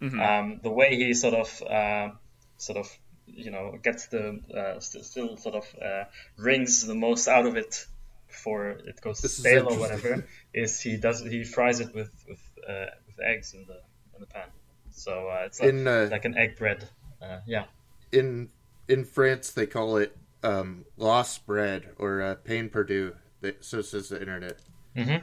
[0.00, 0.20] Mhm.
[0.20, 2.10] Um, the way he sort of uh,
[2.58, 6.04] sort of you know gets the uh, still, still sort of uh,
[6.36, 7.86] wrings the most out of it
[8.28, 12.40] before it goes This stale or whatever is he does he fries it with with,
[12.68, 13.80] uh, with eggs in the
[14.16, 14.48] in the pan.
[14.90, 16.88] So uh, it's like, In uh, like an egg bread.
[17.20, 17.64] Uh, yeah.
[18.12, 18.48] in
[18.88, 23.14] in France they call it um, lost bread or uh, pain perdu.
[23.40, 24.58] They, so says the internet.
[24.94, 25.16] hmm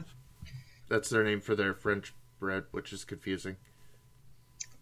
[0.88, 3.56] That's their name for their French bread, which is confusing.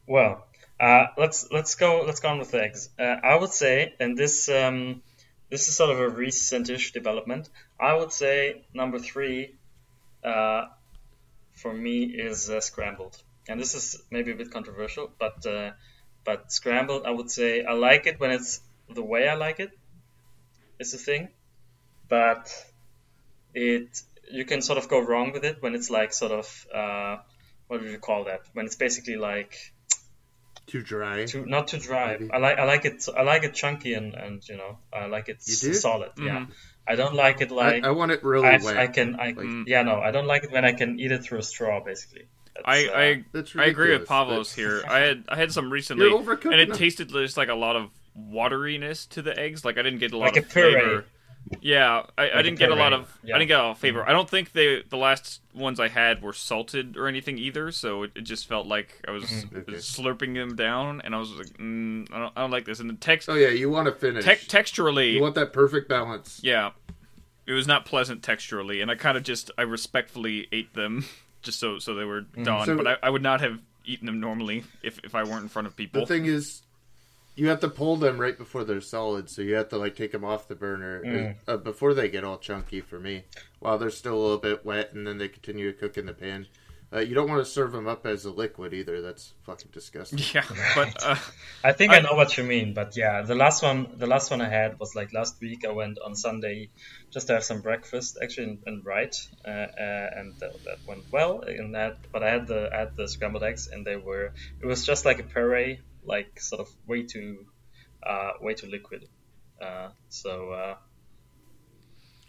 [0.07, 0.47] Well,
[0.81, 2.91] uh, let's let's go let's go on with eggs.
[2.99, 5.03] Uh, I would say, and this um,
[5.49, 7.49] this is sort of a recentish development.
[7.79, 9.55] I would say number three
[10.25, 10.67] uh,
[11.55, 15.71] for me is uh, scrambled, and this is maybe a bit controversial, but uh,
[16.25, 19.71] but scrambled, I would say I like it when it's the way I like it.
[19.71, 19.79] it.
[20.79, 21.29] Is the thing,
[22.09, 22.49] but
[23.55, 24.01] it
[24.31, 27.17] you can sort of go wrong with it when it's like sort of uh,
[27.69, 28.41] what do you call that?
[28.53, 29.55] When it's basically like
[30.67, 31.27] Too dry.
[31.27, 32.17] too not too dry.
[32.19, 32.31] Maybe.
[32.33, 35.29] I like I like it I like it chunky and and you know I like
[35.29, 35.75] it You s- do?
[35.75, 36.13] solid.
[36.17, 36.53] Yeah, Mhm.
[36.87, 38.77] I don't like it I, like I want it really I, wet.
[38.77, 41.23] I can I Like- yeah no I don't like it when I can eat it
[41.25, 42.27] through a straw basically.
[42.55, 42.93] That's, I, uh,
[43.59, 44.83] I I agree with Pavlos but- here.
[44.89, 46.77] I had I had some recently, and it them.
[46.77, 49.65] tasted just like a lot of wateriness to the eggs.
[49.65, 51.05] Like I didn't get a lot Like of a flavor.
[51.61, 53.35] Yeah, I, I Like a didn't get a lot of yeah.
[53.35, 54.09] I didn't get a lot of flavor.
[54.09, 57.73] I don't think they the last ones I had were salted or anything either.
[57.73, 59.57] So it, it just felt like I was, Mm-hmm.
[59.59, 59.73] Okay.
[59.75, 62.79] slurping them down, and I was like, mm, I don't I don't like this.
[62.81, 64.25] And the text Oh yeah, you want to finish.
[64.25, 66.41] te- texturally, you want that perfect balance.
[66.45, 66.71] yeah,
[67.47, 71.05] it was not pleasant texturally, and I kind of just I respectfully ate them
[71.43, 72.67] just so so they were done.
[72.67, 75.49] So- but I, I would not have eaten them normally if if I weren't in
[75.49, 76.01] front of people.
[76.03, 76.63] The thing is,
[77.35, 80.13] you have to pull them right before they're solid, so you have to like take
[80.13, 81.35] them off the burner Mm.
[81.49, 82.81] uh, before they get all chunky.
[82.81, 83.25] For me,
[83.61, 86.15] while they're still a little bit wet, and then they continue to cook in the
[86.15, 86.47] pan.
[86.95, 89.01] Uh, you don't want to serve them up as a liquid either.
[89.01, 90.19] That's fucking disgusting.
[90.35, 91.17] Yeah, but uh,
[91.65, 94.31] I think I, I- know what you mean, but yeah, the last one, the last
[94.31, 95.65] one I had was like last week.
[95.65, 96.69] I went on Sunday
[97.11, 101.05] just to have some breakfast, actually, in, in Wright, uh, uh, and that, that went
[101.11, 101.41] well.
[101.41, 104.67] In that, but I had the I had the scrambled eggs, and they were it
[104.67, 107.47] was just like a puree, like sort of way too,
[108.03, 109.09] uh, way too liquid.
[109.63, 110.75] Uh, so uh,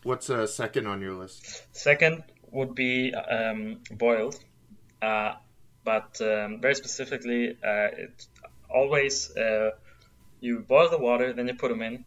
[0.04, 1.64] What's uh, second on your list?
[1.76, 4.38] Second would be um, boiled,
[5.04, 5.36] uh,
[5.84, 8.26] but um, very specifically, uh, it
[8.70, 9.72] always uh,
[10.40, 12.06] you boil the water, then you put them in.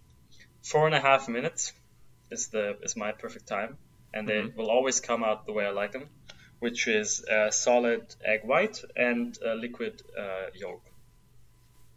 [0.62, 1.72] Four and a half minutes
[2.30, 3.76] is the is my perfect time,
[4.14, 6.08] and they will always come out the way I like them,
[6.58, 10.82] which is uh, solid egg white and uh, liquid uh, yolk.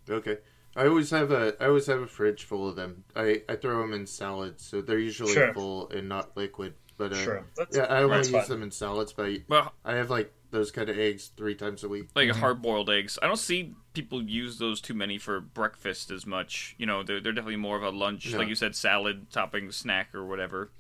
[0.10, 0.38] Okay.
[0.76, 3.04] I always have a I always have a fridge full of them.
[3.16, 5.54] I, I throw them in salads, so they're usually Sure.
[5.54, 6.74] full and not liquid.
[6.98, 8.48] But uh, Sure, yeah, I only use fine.
[8.48, 9.14] them in salads.
[9.14, 12.10] But I, well, I have like those kind of eggs three times a week.
[12.16, 13.18] like hard boiled eggs.
[13.22, 16.76] I don't see people use those too many for breakfast as much.
[16.78, 18.38] You know, they're, they're definitely more of a lunch, No.
[18.40, 20.72] like you said, salad topping snack or whatever.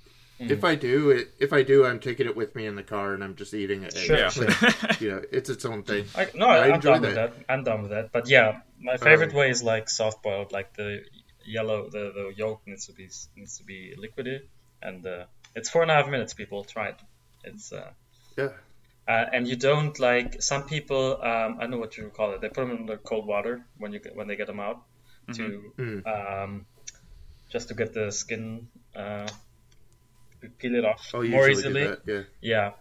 [0.41, 3.13] If I do it, if I do, I'm taking it with me in the car
[3.13, 3.93] and I'm just eating it.
[3.97, 4.29] Sure, Yeah.
[4.29, 4.47] sure.
[5.01, 6.05] you know, it's its own thing.
[6.15, 7.35] I, no, I I, am enjoy done with that.
[7.37, 7.45] that.
[7.53, 8.13] I'm done with that.
[8.13, 10.53] But yeah, my favorite Um, way is like soft boiled.
[10.53, 11.03] Like the
[11.45, 14.39] yellow, the, the yolk needs to be needs to be liquidy,
[14.81, 16.33] and uh, it's four and a half minutes.
[16.33, 16.99] People try it.
[17.43, 17.91] It's uh,
[18.37, 18.49] Yeah.
[19.09, 21.03] Uh, and you don't like some people.
[21.31, 22.41] Um, I know what you call it.
[22.41, 24.77] They put them in the cold water when you when they get them out
[25.37, 25.45] to
[25.77, 25.99] Mm.
[26.15, 26.51] um,
[27.53, 29.27] just to get the skin uh,
[30.59, 31.83] peel it off Oh, more easily.
[31.87, 31.99] that.
[32.05, 32.23] Yeah.
[32.41, 32.71] Yeah,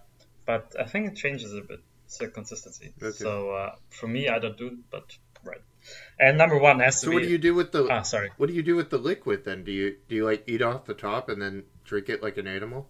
[0.46, 1.80] but I think it changes a bit.
[2.06, 2.92] It's a consistency.
[3.02, 3.10] Okay.
[3.24, 5.06] So uh, for me, I don't do it, but
[5.44, 5.60] right.
[6.18, 7.14] And number one has to So be.
[7.16, 8.30] what do you do with the Ah, sorry.
[8.38, 9.64] what do you do with the liquid then?
[9.64, 12.46] Do you do you like eat off the top and then drink it like an
[12.46, 12.88] animal?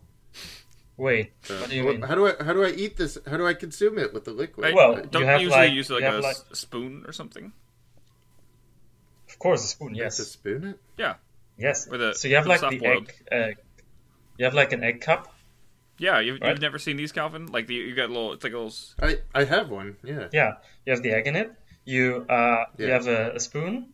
[0.98, 2.02] Wait, Uh, what do you wh- mean?
[2.02, 3.16] How do I how do I eat this?
[3.26, 4.66] How do I consume it with the liquid?
[4.66, 7.52] I, Well, don't you have, usually like- use like you a like- spoon or something.
[9.28, 9.94] Of course, a spoon.
[9.94, 10.78] You have Yes, to spoon it.
[10.96, 11.14] Yeah.
[11.56, 11.88] Yes.
[11.88, 13.08] With a- so you have with like the soft-boiled.
[13.30, 13.58] egg.
[13.58, 13.60] Uh,
[14.38, 15.32] you have like an egg cup.
[15.98, 16.50] Yeah, you've, Right.
[16.50, 17.46] you've never seen these, Calvin?
[17.46, 18.32] Like the, you got a little.
[18.32, 18.68] It's like a little.
[18.70, 19.96] s- I I have one.
[20.02, 20.28] Yeah.
[20.32, 20.54] Yeah,
[20.86, 21.52] you have the egg in it.
[21.84, 23.92] You uh, you have a, a spoon.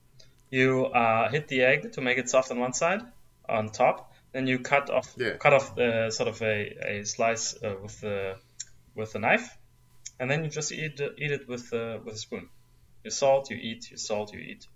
[0.51, 3.03] You uh, hit the egg to make it soft on one side,
[3.49, 4.14] on top.
[4.35, 5.37] Then you cut off Yeah.
[5.39, 8.37] cut off the sort of a, a slice uh, with the
[8.95, 9.57] with a knife,
[10.21, 12.49] and then you just eat eat it with uh, with a spoon.
[13.05, 13.91] You salt, you eat.
[13.91, 14.67] You salt, you eat.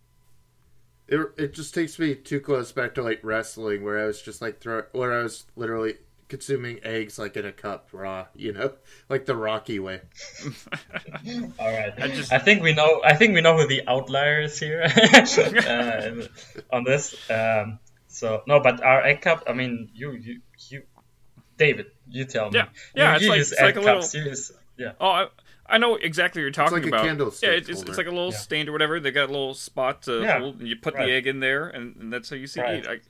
[1.09, 4.41] It it just takes me too close back to like wrestling where I was just
[4.41, 5.95] like throw where I was literally
[6.29, 8.75] consuming eggs like in a cup raw, you know,
[9.09, 10.03] like the Rocky way.
[11.59, 11.93] All right.
[11.99, 13.01] I just- I think we know.
[13.05, 16.27] I think we know who the outlier is here uh,
[16.71, 17.15] on this.
[17.31, 17.79] Um,
[18.19, 19.45] so no, but our egg cup.
[19.49, 20.83] I mean, you, you, you,
[21.57, 22.59] David, you tell me.
[22.59, 22.67] Yeah.
[22.95, 24.15] Yeah, You, it's you like- use it's egg like a little- cups.
[24.15, 24.93] You use, yeah.
[25.01, 25.27] Oh, I,
[25.71, 27.07] I know exactly what you're talking it's like a about.
[27.07, 28.39] candlestick yeah, it's, it's, it's like a little Yeah.
[28.39, 28.99] stand or whatever.
[29.01, 31.07] They got a little spot to Yeah, hold, and you put right.
[31.07, 32.85] the egg in there, and, and that's how you see Right.
[32.85, 32.89] eat.
[32.89, 33.01] I,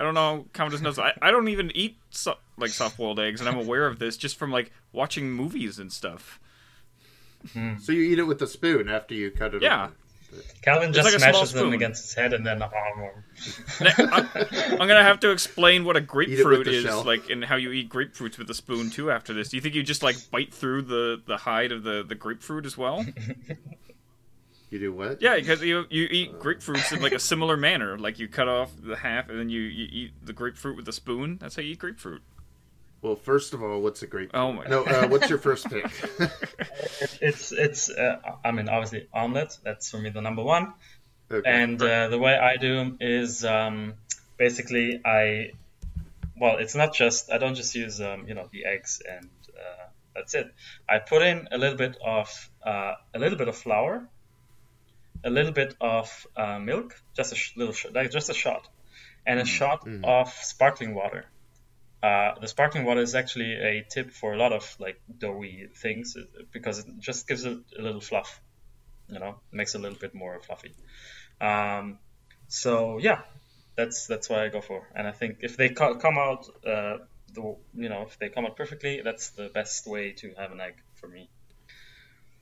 [0.00, 0.46] I don't know.
[0.54, 0.98] Calvin just knows.
[0.98, 4.16] I, I don't even eat so, like soft boiled eggs, and I'm aware of this
[4.16, 6.40] just from like watching movies and stuff.
[7.52, 7.76] Hmm.
[7.78, 9.62] So you eat it with a spoon after you cut it.
[9.62, 9.84] Yeah.
[9.86, 9.96] open.
[10.62, 12.62] Calvin just like smashes them against his head and then.
[12.62, 14.26] Oh, I,
[14.72, 17.04] I'm gonna have to explain what a grapefruit is shell.
[17.04, 19.10] like, and how you eat grapefruits with a spoon too.
[19.10, 22.04] After this, do you think you just like bite through the the hide of the
[22.06, 23.04] the grapefruit as well?
[24.70, 25.22] You do what?
[25.22, 27.96] Yeah, because you you eat grapefruits in like a similar manner.
[27.98, 30.92] Like you cut off the half, and then you, you eat the grapefruit with a
[30.92, 31.38] spoon.
[31.40, 32.22] That's how you eat grapefruit.
[33.00, 34.30] Well, first of all, what's a great?
[34.34, 34.64] Oh my!
[34.66, 35.84] No, uh, what's your first pick?
[37.20, 37.90] It's it's.
[37.90, 39.56] Uh, I mean, obviously omelet.
[39.62, 40.72] That's for me the number one.
[41.30, 41.42] okay.
[41.48, 43.94] And uh, the way I do is um,
[44.36, 45.52] basically I,
[46.40, 49.86] well, it's not just I don't just use um, you know the eggs and uh,
[50.14, 50.52] that's it.
[50.88, 54.08] I put in a little bit of uh, a little bit of flour,
[55.24, 58.66] a little bit of uh, milk, just a sh- little sh- like just a shot,
[59.26, 61.24] and a shot of sparkling water.
[62.02, 66.16] Uh, the sparkling water is actually a tip for a lot of like doughy things
[66.16, 66.22] uh,
[66.52, 68.40] because it just gives it a little fluff.
[69.08, 70.74] You know, makes it a little bit more fluffy.
[71.40, 71.98] Um,
[72.46, 73.22] so yeah,
[73.76, 74.86] that's that's what I go for.
[74.94, 76.98] And I think if they co- come out, uh,
[77.32, 80.60] the you know, if they come out perfectly, that's the best way to have an
[80.60, 81.28] egg for me.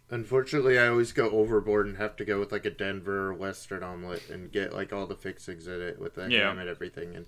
[0.08, 4.30] Unfortunately, I always go overboard and have to go with like a Denver Western omelet
[4.30, 6.48] and get like all the fixings in it with the Yeah.
[6.48, 7.16] ham and everything.
[7.16, 7.26] And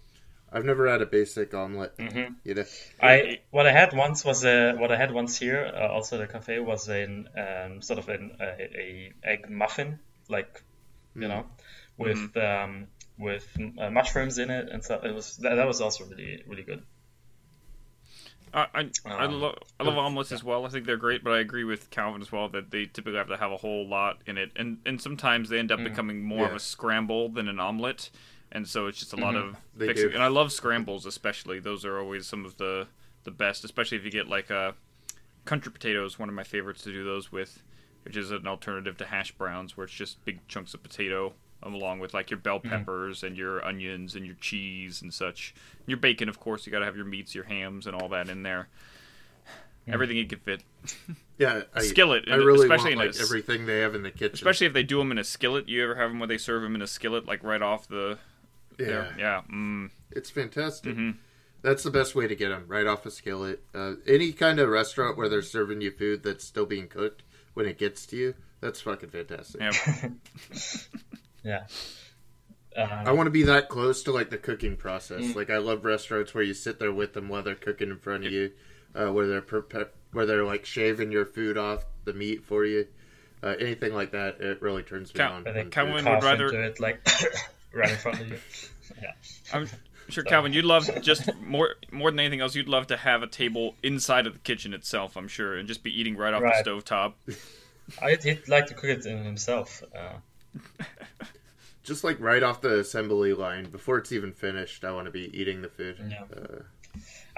[0.52, 1.94] I've never had a basic omelet.
[1.98, 2.36] Mhm.
[2.44, 2.64] You know,
[3.00, 6.26] I what I had once was a what I had once here, uh, also at
[6.28, 8.44] the cafe, was an um, sort of an a,
[8.80, 10.62] a egg muffin, like
[11.18, 11.46] you know,
[11.96, 12.88] with um,
[13.18, 13.46] with
[13.78, 16.82] uh, mushrooms in it, and so it was that, that was also really really good.
[18.52, 20.64] I I, I, Um, lo- I love omelets as well.
[20.64, 23.28] I think they're great, but I agree with Calvin as well that they typically have
[23.28, 26.46] to have a whole lot in it, and and sometimes they end up becoming more
[26.46, 28.10] of a scramble than an omelet,
[28.52, 29.50] and so it's just a lot mm-hmm.
[29.50, 30.08] of They fixing.
[30.08, 30.14] do.
[30.14, 32.86] And I love scrambles especially; those are always some of the
[33.24, 34.74] the best, especially if you get like a
[35.44, 36.18] country potatoes.
[36.18, 37.62] One of my favorites to do those with,
[38.04, 41.98] which is an alternative to hash browns, where it's just big chunks of potato along
[41.98, 42.68] with like your bell mm-hmm.
[42.68, 45.54] peppers and your onions and your cheese and such.
[45.86, 48.28] Your bacon, of course, you got to have your meats, your hams, and all that
[48.28, 48.68] in there.
[49.88, 50.62] Everything you can fit,
[51.38, 54.10] Yeah, I, Skillet, I really especially want in like a- everything they have in the
[54.10, 54.34] kitchen.
[54.34, 55.68] especially if they do them in a skillet.
[55.68, 58.18] You ever have them where they serve them in a skillet, like right off the?
[58.78, 59.14] Yeah, there?
[59.18, 59.42] yeah.
[59.52, 59.90] Mm.
[60.12, 60.96] it's fantastic.
[60.96, 61.16] Mhm.
[61.62, 63.62] That's the best way to get them right off a skillet.
[63.74, 67.24] Uh, any kind of restaurant where they're serving you food that's still being cooked
[67.54, 69.60] when it gets to you, that's fucking fantastic.
[71.44, 71.66] Yeah.
[72.76, 73.02] Yeah.
[73.04, 75.22] I Um, want to be that close to like the cooking process.
[75.22, 75.34] Mm.
[75.34, 78.24] Like I love restaurants where you sit there with them while they're cooking in front
[78.26, 78.52] of you,
[78.94, 82.86] uh, where they're prepa- where they're like shaving your food off the meat for you.
[83.42, 85.44] Uh, anything like that, it really turns me Count- on.
[85.44, 87.00] but they on Calvin would rather- into it like
[87.72, 88.38] right in front of you.
[89.02, 89.12] Yeah.
[89.52, 89.68] I'm
[90.08, 92.54] sure, Calvin, you'd love just more more than anything else.
[92.54, 95.14] You'd love to have a table inside of the kitchen itself.
[95.16, 96.64] I'm sure, and just be eating right off Right.
[96.64, 97.12] the stovetop.
[98.02, 99.82] I'd, he'd like to cook it himself.
[99.94, 100.14] Uh,
[101.84, 105.30] Just like right off the assembly line, before it's even finished, I want to be
[105.38, 105.96] eating the food.
[106.10, 106.24] Yeah.
[106.34, 106.62] Uh,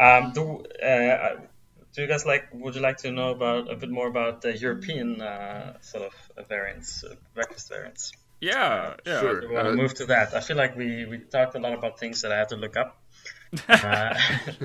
[0.03, 1.37] Um, do, uh,
[1.95, 2.49] do you guys like?
[2.53, 6.05] Would you like to know about a bit more about the European uh, sort
[6.37, 8.13] of variants, uh, breakfast variants?
[8.41, 9.21] Yeah, yeah.
[9.21, 9.41] Sure.
[9.41, 10.35] We want to Uh, move to that?
[10.35, 12.77] I feel like we, we talked a lot about things that I had to look
[12.77, 12.99] up,
[13.69, 14.15] uh,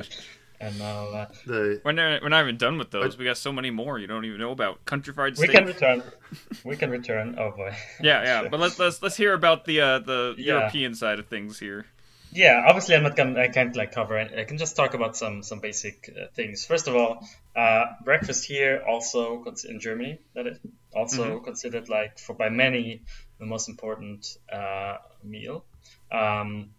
[0.61, 3.17] and now uh, the We're not, we're not even done with those.
[3.17, 4.85] We got so many more you don't even know about.
[4.85, 6.03] Country fried we can return.
[6.63, 7.35] We can return.
[7.37, 7.75] Oh boy.
[8.01, 8.41] Yeah, yeah.
[8.41, 8.49] Sure.
[8.49, 10.53] But let's let's let's hear about the uh, the Yeah.
[10.53, 11.85] European side of things here.
[12.31, 13.39] Yeah, obviously I'm not gonna.
[13.39, 14.37] I can't like cover it.
[14.37, 16.65] I can just talk about some some basic uh, things.
[16.65, 20.57] First of all, uh, breakfast here also in Germany that is
[20.93, 23.03] also considered like for by many
[23.39, 25.65] the most important uh, meal.
[26.11, 26.71] Um,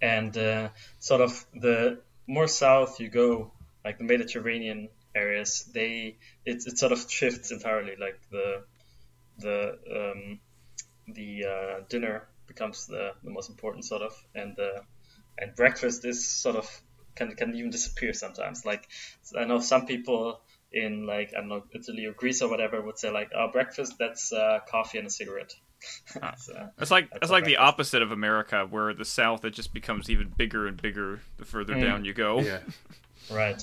[0.00, 3.52] and uh, sort of the more south you go,
[3.84, 7.96] like the Mediterranean areas, they it, it sort of shifts entirely.
[7.98, 8.64] Like the
[9.38, 10.40] the um,
[11.08, 14.80] the uh, dinner becomes the, the most important sort of and uh,
[15.38, 16.82] and breakfast is sort of
[17.14, 18.88] can can even disappear sometimes like
[19.36, 20.40] I know some people
[20.76, 23.94] in like I don't know Italy or Greece or whatever would say like oh breakfast
[23.98, 25.54] that's uh, coffee and a cigarette
[26.38, 27.68] So, It's like it's a like the breakfast.
[27.74, 31.74] opposite of America, where the South it just becomes even bigger and bigger the further
[31.74, 31.82] Mm.
[31.82, 32.40] down you go.
[32.40, 32.60] yeah,
[33.30, 33.62] Right.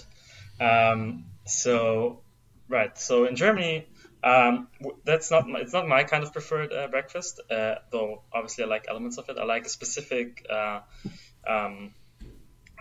[0.62, 2.22] Um, so,
[2.70, 2.96] right.
[2.98, 3.88] So in Germany,
[4.24, 4.68] um,
[5.04, 7.42] that's not my, it's not my kind of preferred uh, breakfast.
[7.52, 9.38] Uh, though obviously I like elements of it.
[9.38, 10.80] I like a specific uh,
[11.48, 11.94] um,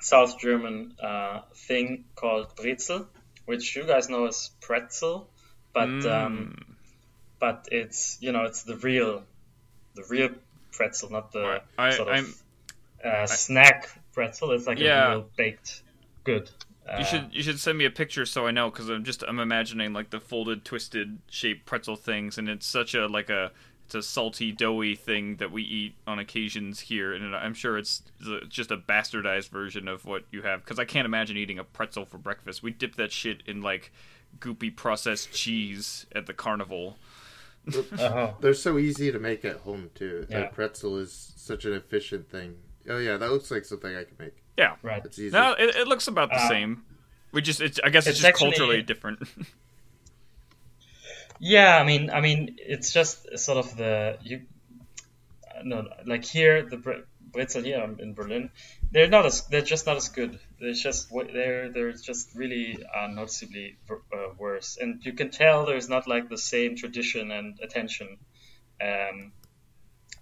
[0.00, 3.06] South German uh, thing called Brezel,
[3.46, 5.28] which you guys know as pretzel,
[5.72, 6.74] but um, Mm.
[7.38, 9.24] but it's you know it's the real
[9.94, 10.30] the real
[10.72, 11.60] pretzel, not the.
[11.78, 12.34] I- sort of I'm-
[13.04, 14.52] uh, snack pretzel.
[14.52, 15.06] It's like Yeah.
[15.06, 15.82] a real baked
[16.24, 16.50] good.
[16.88, 19.22] Uh, You should you should send me a picture so I know because I'm just
[19.26, 23.52] I'm imagining like the folded twisted shaped pretzel things and it's such a like a
[23.94, 28.00] it's a salty doughy thing that we eat on occasions here and I'm sure it's
[28.48, 32.06] just a bastardized version of what you have because I can't imagine eating a pretzel
[32.06, 32.62] for breakfast.
[32.62, 33.92] We dip that shit in like
[34.38, 36.96] goopy processed cheese at the carnival.
[37.98, 40.26] Oh, they're so easy to make at home too.
[40.30, 40.38] Yeah.
[40.44, 42.56] A pretzel is such an efficient thing.
[42.88, 44.42] Oh yeah, that looks like something I could make.
[44.56, 45.04] Yeah, right.
[45.04, 45.32] It's easy.
[45.36, 46.82] no, it, it looks about the Uh, same.
[47.32, 49.20] We just, I guess it's, it's just actually- culturally different.
[51.42, 54.46] Yeah, I mean, I mean, it's just sort of the you.
[55.64, 58.50] No, like here, the Bre- Brezel here in Berlin,
[58.90, 60.38] they're not as they're just not as good.
[60.60, 65.88] They're just they're they're just really uh, noticeably uh, worse, and you can tell there's
[65.88, 68.18] not like the same tradition and attention.
[68.80, 69.32] Um,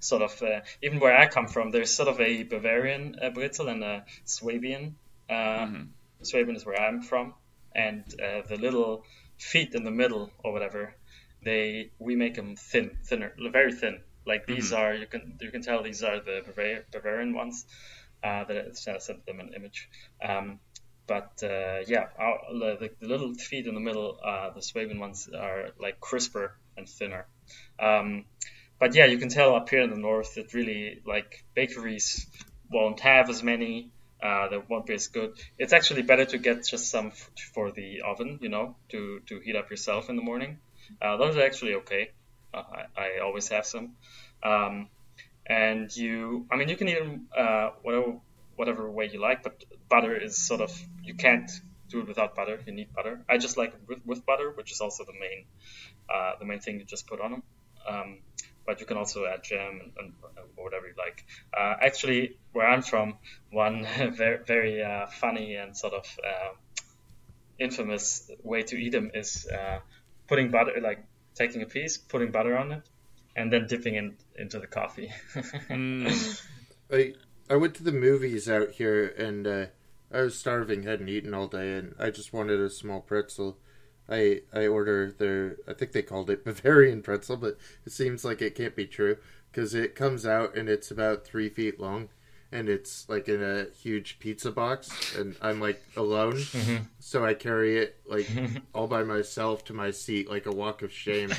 [0.01, 3.71] sort of uh, even where I come from, there's sort of a Bavarian uh, Brezel
[3.71, 4.97] and a Swabian.
[5.29, 5.89] Uh, Mhm.
[6.23, 7.35] Swabian is where I'm from,
[7.75, 9.05] and uh, the little
[9.39, 10.95] feet in the middle or whatever,
[11.45, 14.01] they we make them thin, thinner, very thin.
[14.27, 17.67] Like these are you can you can tell these are the Bavar- Bavarian ones.
[18.23, 19.89] Uh, that I sent them an image.
[20.23, 20.61] Um,
[21.07, 25.27] but uh, yeah, our, the, the little feet in the middle, uh, the Swabian ones
[25.35, 27.27] are like crisper and thinner.
[27.79, 28.27] Um,
[28.79, 32.27] but yeah, you can tell up here in the north that really like bakeries
[32.71, 33.91] won't have as many.
[34.23, 35.33] Uh, that won't be as good.
[35.59, 39.41] It's actually better to get just some f- for the oven, you know, to, to
[39.41, 40.59] heat up yourself in the morning.
[41.01, 42.11] Uh, those are actually okay.
[42.53, 42.63] Uh,
[42.97, 43.97] I, I always have some.
[44.43, 44.89] Um,
[45.47, 48.15] and you, I mean, you can eat them uh, whatever
[48.57, 50.71] whatever way you like, but butter is sort of
[51.03, 51.51] you can't
[51.89, 52.61] do it without butter.
[52.67, 53.25] You need butter.
[53.29, 55.47] I just like it with, with butter, which is also the main
[56.13, 57.43] uh, the main thing you just put on them.
[57.89, 58.19] Um,
[58.67, 60.13] but you can also add jam and, and
[60.57, 61.25] or whatever you like.
[61.57, 63.19] Uh, actually, where I'm from,
[63.51, 66.07] one very very uh, funny and sort of
[67.59, 69.47] infamous way to eat them is
[70.31, 71.05] putting butter, like
[71.35, 72.83] taking a piece, putting butter on it,
[73.35, 75.13] and then dipping it into the coffee.
[75.69, 76.43] Mm.
[76.93, 77.15] I
[77.49, 79.67] I went to the movies out here and uh,
[80.13, 83.59] I was starving, hadn't eaten all day, and I just wanted a small pretzel.
[84.09, 88.41] I I order their I think they called it Bavarian pretzel, but it seems like
[88.41, 89.17] it can't be true
[89.51, 92.09] because it comes out and it's about three feet long,
[92.53, 96.85] and it's like in a huge pizza box, and I'm like alone, mm-hmm.
[96.99, 98.29] so I carry it like
[98.75, 101.31] all by myself to my seat like a walk of shame.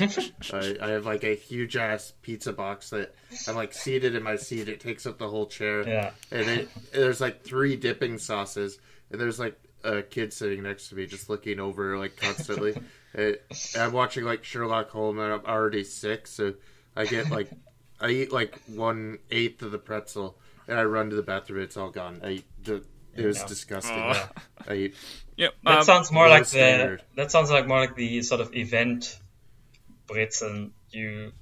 [0.52, 3.14] I, I have like a huge ass pizza box that
[3.46, 4.68] I'm like seated in my seat.
[4.68, 6.10] It takes up the whole chair yeah.
[6.30, 8.78] and it, there's like three dipping sauces,
[9.10, 12.74] and there's like a kid sitting next to me just looking over like constantly.
[13.14, 13.44] It,
[13.78, 16.54] I'm watching like Sherlock Holmes, and I'm already sick, so
[16.96, 17.50] I get like
[18.00, 20.38] I eat like one eighth of the pretzel,
[20.68, 21.62] and I run to the bathroom.
[21.62, 22.20] It's all gone.
[22.24, 22.84] I the,
[23.14, 23.46] it was Yeah.
[23.46, 23.94] disgusting.
[23.98, 24.30] Aw.
[24.68, 24.94] I eat
[25.36, 25.54] Yep.
[25.64, 27.00] That um, sounds more like standard.
[27.14, 29.18] the that sounds like more like the sort of event
[30.06, 31.32] Brezeln you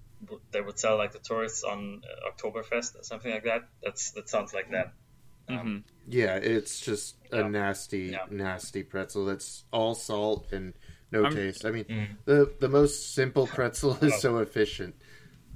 [0.53, 3.63] they would sell like the tourists on uh, Oktoberfest or something like that.
[3.83, 4.93] That's that sounds like that.
[5.49, 5.83] mhm.
[6.09, 6.37] yeah.
[6.37, 7.49] It's just a Yeah.
[7.49, 8.27] nasty, Yeah.
[8.31, 10.75] nasty pretzel that's all salt and
[11.11, 11.65] no I'm- taste.
[11.65, 12.09] I mean, Mm.
[12.27, 14.19] the the most simple pretzel is Oh.
[14.19, 14.95] so efficient.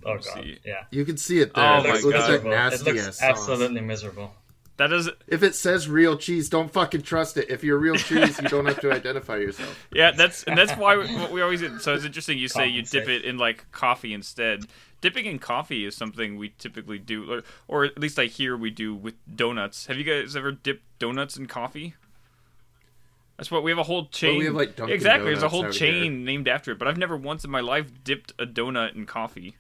[0.07, 0.59] Oh god, see.
[0.65, 0.85] yeah.
[0.91, 1.65] You can see it there.
[1.65, 2.29] Oh It my looks Look at God.
[2.29, 2.53] that miserable.
[2.53, 3.23] It nasty looks ass sauce.
[3.23, 4.35] absolutely miserable.
[4.77, 7.49] That is If it says real cheese, don't fucking trust it.
[7.49, 9.87] If you're real cheese, you don't have to identify yourself.
[9.95, 11.61] Yeah, that's and that's why we, we always.
[11.83, 14.65] So it's interesting you say you dip it in like coffee instead.
[15.01, 18.71] Dipping in coffee is something we typically do, or, or at least I hear we
[18.71, 19.87] do with donuts.
[19.87, 21.95] Have you guys ever dipped donuts in coffee?
[23.37, 24.39] That's what we have a whole chain.
[24.39, 26.11] we have, like, Dunkin' exactly, there's a whole chain here.
[26.13, 26.79] named after it.
[26.79, 29.57] But I've never once in my life dipped a donut in coffee.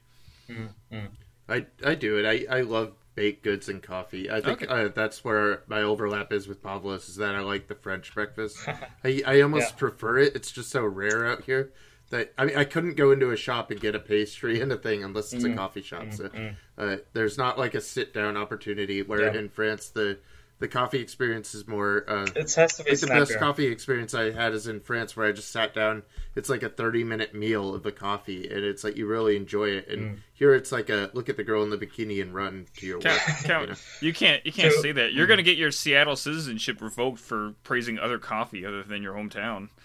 [1.48, 2.26] I I do it.
[2.50, 4.30] I, I love baked goods and coffee.
[4.30, 4.66] I think Okay.
[4.86, 8.58] uh, that's where my overlap is with Pavlos is that I like the French breakfast.
[9.04, 9.78] I I almost Yeah.
[9.78, 10.34] prefer it.
[10.34, 11.72] It's just so rare out here
[12.10, 14.76] that I mean I couldn't go into a shop and get a pastry and a
[14.76, 16.12] thing unless it's a coffee shop.
[16.12, 16.30] So
[16.78, 19.38] uh, there's not like a sit down opportunity where Yeah.
[19.38, 20.18] in France the
[20.64, 22.04] the coffee experience is more.
[22.08, 25.14] Uh, It has to be like the best coffee experience I had is in France,
[25.14, 26.04] where I just sat down.
[26.36, 29.88] It's like a thirty-minute meal of a coffee, and it's like you really enjoy it.
[29.88, 30.18] And Mm.
[30.32, 32.96] here, it's like a look at the girl in the bikini and run to your
[32.98, 33.18] work.
[33.44, 33.78] Count, you know?
[34.00, 35.12] you can't you can't So- say that.
[35.12, 39.68] You're gonna get your Seattle citizenship revoked for praising other coffee other than your hometown.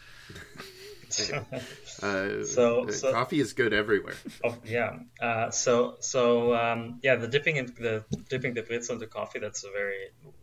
[2.02, 4.14] Uh, So- uh, so- coffee is good everywhere.
[4.46, 5.00] Oh yeah.
[5.20, 9.40] Uh, so so um, yeah, the dipping in the dipping the Brezel into coffee.
[9.40, 10.34] That's a very like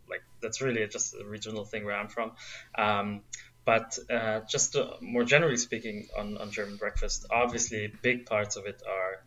[0.41, 2.31] that's really just a regional thing where I'm from.
[2.77, 3.21] Um,
[3.65, 8.65] but uh, just uh, more generally speaking on, on German breakfast, obviously big parts of
[8.65, 9.23] it are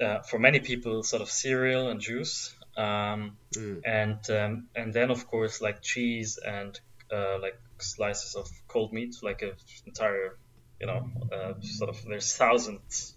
[0.00, 3.82] uh, for many people sort of cereal and juice, um, Mm.
[3.84, 6.78] and um, and then of course like cheese and
[7.12, 9.52] uh, like slices of cold meat, like a
[9.86, 10.36] entire
[10.80, 13.13] you know uh, sort of there's thousands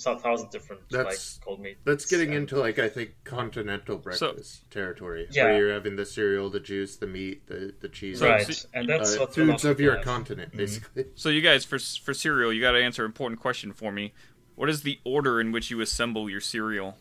[0.00, 1.76] so- thousand different That's- like cold meat.
[1.84, 5.44] That's getting and- into like I think continental breakfast territory, Yeah.
[5.44, 8.20] where you're having the cereal, the juice, the meat, the the cheese.
[8.22, 10.04] Right, so- and that's uh, what a lot foods of your have.
[10.04, 10.56] continent, Mhm.
[10.56, 11.04] basically.
[11.14, 14.12] So you guys, for for cereal, you got to answer an important question for me.
[14.56, 16.98] What is the order in which you assemble your cereal?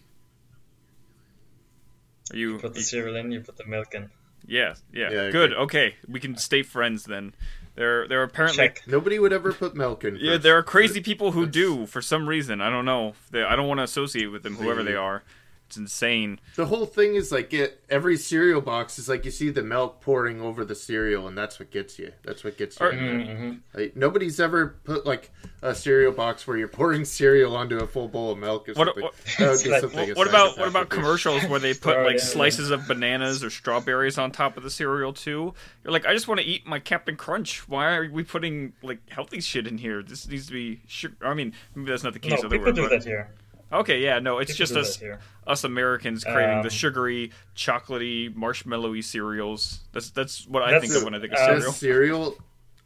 [2.31, 2.53] Are you?
[2.53, 4.09] You put the cereal in, you put the milk in.
[4.45, 5.51] yeah, yeah, Yeah, Good.
[5.51, 5.63] agree.
[5.63, 7.33] Okay, we can stay friends then.
[7.79, 8.57] There, there are apparently.
[8.57, 8.83] Check.
[8.87, 10.17] Nobody would ever put milk in.
[10.19, 12.59] Yeah, there are crazy people who do for some reason.
[12.59, 13.13] I don't know.
[13.31, 15.23] They, I don't want to associate with them, whoever they are.
[15.69, 16.39] It's insane.
[16.55, 20.01] The whole thing is like it, every cereal box is like you see the milk
[20.01, 22.11] pouring over the cereal, and that's what gets you.
[22.23, 22.87] That's what gets you.
[22.87, 23.51] Or- Mm-hmm.
[23.75, 25.29] Like, nobody's ever put like
[25.61, 28.87] a cereal box where you're pouring cereal onto a full bowl of milk or What-
[28.87, 29.03] something.
[29.03, 30.09] what- that would be like- something.
[30.09, 34.17] a What about what about commercials where they put like slices of bananas or strawberries
[34.17, 35.53] on top of the cereal too?
[35.83, 37.69] You're like, I just want to eat my Captain Crunch.
[37.69, 40.01] Why are we putting like healthy shit in here?
[40.01, 41.15] This needs to be sugar.
[41.21, 42.31] I mean, maybe that's not the case.
[42.31, 42.43] No, case.
[42.49, 43.29] people everywhere, do but- that here.
[43.71, 45.01] Okay, yeah, no, it's just us
[45.45, 49.79] us Americans craving the Um, sugary, chocolatey, marshmallowy cereals.
[49.93, 51.69] That's that's what I think the- of when I think of cereal.
[51.69, 52.37] As cereal,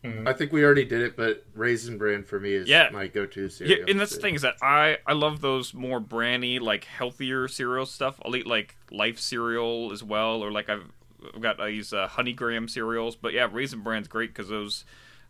[0.03, 0.27] Mhm.
[0.27, 2.89] I think we already did it, but Raisin Bran for me is Yeah.
[2.91, 3.85] my go-to Yeah, cereal.
[3.89, 7.85] and that's the thing is that I I love those more brandy, like healthier cereal
[7.85, 8.19] stuff.
[8.25, 10.91] I'll eat like Life cereal as well, or like I've,
[11.33, 13.15] I've got these uh, Honey Graham cereals.
[13.15, 14.83] But yeah, Raisin Bran's great because those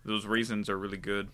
[0.03, 1.29] those raisins are really good.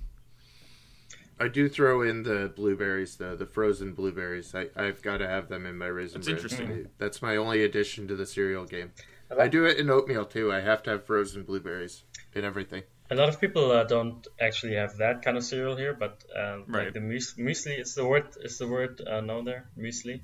[1.39, 4.53] I do throw in the blueberries, though the frozen blueberries.
[4.53, 6.37] I, I've got to have them in my Raisin That's Bran.
[6.37, 6.87] interesting.
[6.97, 8.91] That's my only addition to the cereal game.
[9.37, 10.51] I do it in oatmeal too.
[10.51, 12.83] I have to have frozen blueberries in everything.
[13.11, 16.65] a lot of people uh, don't actually have that kind of cereal here, but um,
[16.67, 16.85] Right.
[16.85, 20.21] like the mus- muesli is the word is the word uh, known there muesli.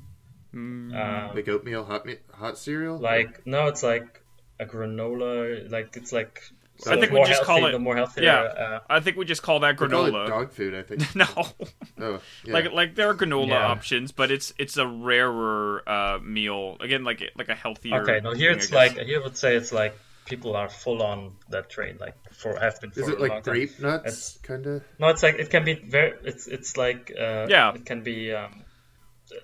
[0.53, 2.97] Mm, Um, Like oatmeal hot me- hot cereal.
[2.99, 4.21] like no, it's like
[4.59, 5.69] a granola.
[5.71, 6.41] Like it's like
[6.87, 8.23] I think we more just healthy, call it- the more healthier.
[8.23, 8.41] yeah.
[8.41, 10.27] Uh, I think we just call that They call granola.
[10.27, 11.15] dog food, I think.
[11.15, 12.53] no, Oh, yeah.
[12.53, 13.67] like like there are granola Yeah.
[13.67, 16.77] options, but it's it's a rarer uh, meal.
[16.81, 18.01] Again, like like a healthier.
[18.01, 21.01] okay, no, here thing, it's like here I would say it's like people are full
[21.03, 23.53] on that train, like for have been for is a it long like time.
[23.53, 24.83] grape nuts, kind of?
[24.99, 26.13] No, it's like it can be very.
[26.23, 27.73] It's it's like uh, Yeah.
[27.73, 28.33] It can be.
[28.33, 28.63] Um,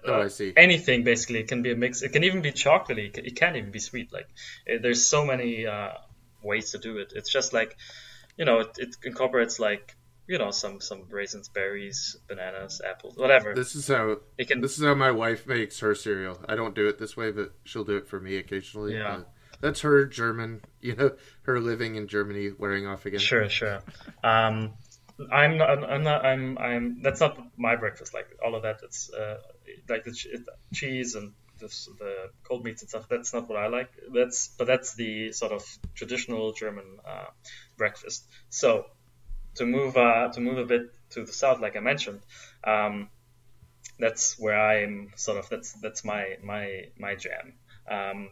[0.05, 0.53] Oh, uh, I see.
[0.55, 1.39] Anything basically.
[1.39, 2.03] It can be a mix.
[2.03, 3.17] It can even be chocolatey.
[3.17, 4.13] It can, it even be sweet.
[4.13, 4.27] Like
[4.67, 5.93] eh, there's so many uh,
[6.44, 7.14] ways to do it.
[7.16, 7.78] It's just like
[8.38, 9.96] you know, it, it incorporates like
[10.28, 13.54] you know some some raisins, berries, bananas, apples, whatever.
[13.54, 14.62] This is how it can.
[14.62, 16.39] this is how my wife makes her cereal.
[16.48, 18.96] I don't do it this way, but she'll do it for me occasionally.
[18.96, 19.16] Yeah.
[19.16, 19.24] Uh,
[19.60, 21.12] that's her German, you know,
[21.44, 23.20] her living in Germany wearing off again.
[23.20, 23.82] Sure, sure.
[24.24, 24.74] Um,
[25.32, 25.84] I'm not.
[25.84, 26.26] I'm not.
[26.26, 26.58] I'm.
[26.58, 27.02] I'm.
[27.02, 28.14] That's not my breakfast.
[28.14, 28.80] Like all of that.
[28.84, 29.38] It's uh,
[29.88, 30.38] like the che-
[30.74, 33.07] cheese and this, the cold meats and stuff.
[33.09, 33.91] That's not what I like.
[34.14, 35.64] That's but that's the sort of
[35.95, 37.26] traditional German uh,
[37.78, 38.26] breakfast.
[38.49, 38.86] So
[39.55, 42.22] to move uh, to move a bit to the south, like I mentioned,
[42.64, 43.09] um,
[43.99, 45.49] that's where I'm sort of.
[45.49, 47.53] That's that's my my my jam.
[47.89, 48.30] Um,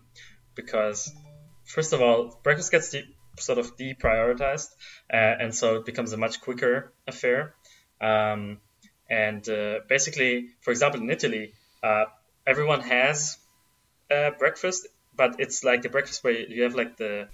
[0.56, 1.12] because
[1.66, 2.96] first of all, breakfast gets
[3.38, 4.70] sort of deprioritized,
[5.12, 7.54] uh, and so it becomes a much quicker affair.
[8.02, 8.60] Um,
[9.10, 11.54] and uh, basically, for example, in Italy,
[11.84, 12.06] uh,
[12.46, 13.38] everyone has
[14.12, 17.28] uh, breakfast, but it's like a breakfast where you have like the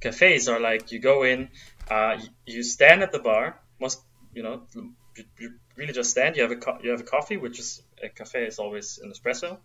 [0.00, 1.48] cafes are like you go in,
[1.90, 3.60] uh, you stand at the bar.
[3.80, 4.00] Most
[4.34, 6.36] you know, you, you really just stand.
[6.36, 9.12] You have a co- you have a coffee, which is a cafe is always an
[9.12, 9.58] espresso,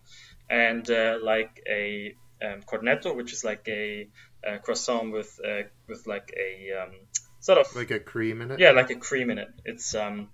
[0.50, 4.08] and uh, like a um, cornetto, which is like a,
[4.48, 6.94] uh croissant with uh, with like a um,
[7.40, 8.60] sort of Like a cream in it.
[8.60, 9.50] yeah, like a cream in it.
[9.66, 10.30] It's um,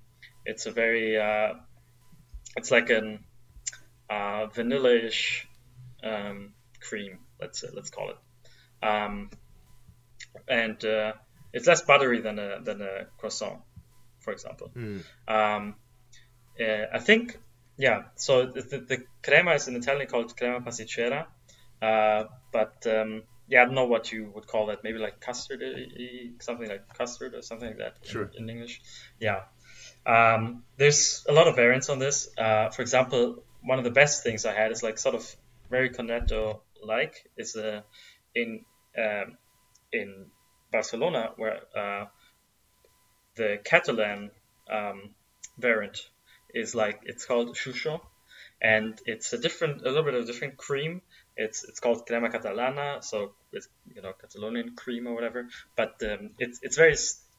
[0.46, 1.54] it's a very uh,
[2.58, 3.20] it's like an
[4.14, 5.48] uh, vanilla-ish
[6.04, 7.20] um, cream.
[7.40, 8.20] Let's let's call it.
[8.86, 9.30] Um,
[10.48, 11.14] and uh,
[11.54, 13.60] it's less buttery than a than a croissant,
[14.20, 14.70] for example.
[14.74, 15.00] Hmm.
[15.28, 15.76] Um,
[16.60, 17.38] uh, I think
[17.78, 18.04] yeah.
[18.16, 21.28] So the, the, crema is in Italian called crema pasticcera,
[21.82, 24.84] uh, but um, yeah, I don't know what you would call that.
[24.84, 28.82] Maybe like custard, uh, something like custard or something like that in- in, English.
[29.20, 29.42] Yeah.
[30.06, 32.30] Um, there's a lot of variants on this.
[32.38, 35.36] Uh, for example, one of the best things I had is like sort of
[35.70, 37.82] very cornetto like is uh,
[38.36, 38.66] in
[38.98, 39.38] um,
[39.92, 40.26] in
[40.72, 42.06] Barcelona where uh,
[43.36, 44.32] the Catalan
[44.70, 45.12] um,
[45.58, 46.00] variant
[46.54, 48.02] is like it's called xuixo,
[48.62, 51.02] and it's a different, a little bit of different cream.
[51.36, 55.48] It's it's called crema catalana, so it's you know Catalonian cream or whatever.
[55.76, 56.94] But um, it's it's very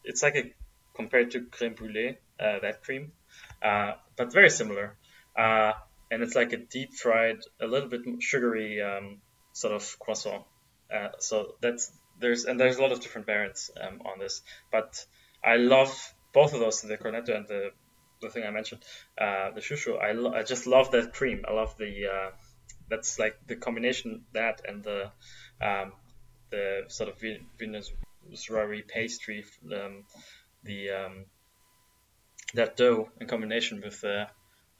[0.04, 0.52] it's like a
[0.94, 3.12] compared to creme brulee, uh, that cream,
[3.62, 4.96] uh, but very similar.
[5.36, 5.72] Uh,
[6.11, 9.18] and it's like a deep fried, a little bit sugary um,
[9.52, 10.44] sort of croissant.
[10.94, 15.05] Uh, so that's there's and there's a lot of different variants um, on this, but
[15.42, 17.70] I love both of those, the cornetto and the
[18.20, 18.82] the thing I mentioned,
[19.18, 20.00] uh, the xuixo.
[20.00, 21.44] I, lo- I just love that cream.
[21.46, 22.30] I love the uh,
[22.88, 25.11] that's like the combination that and the
[25.61, 25.92] um,
[26.50, 27.92] the sort of Ven- Venus
[28.88, 30.05] pastry, um,
[30.62, 31.26] the um,
[32.55, 34.28] that dough in combination with the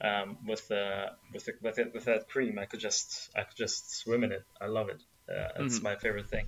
[0.01, 2.59] um, with the with the, with, it, with that cream.
[2.59, 4.43] I could just I could just swim in it.
[4.59, 5.01] I love it.
[5.29, 6.45] Uh, it's my favorite thing.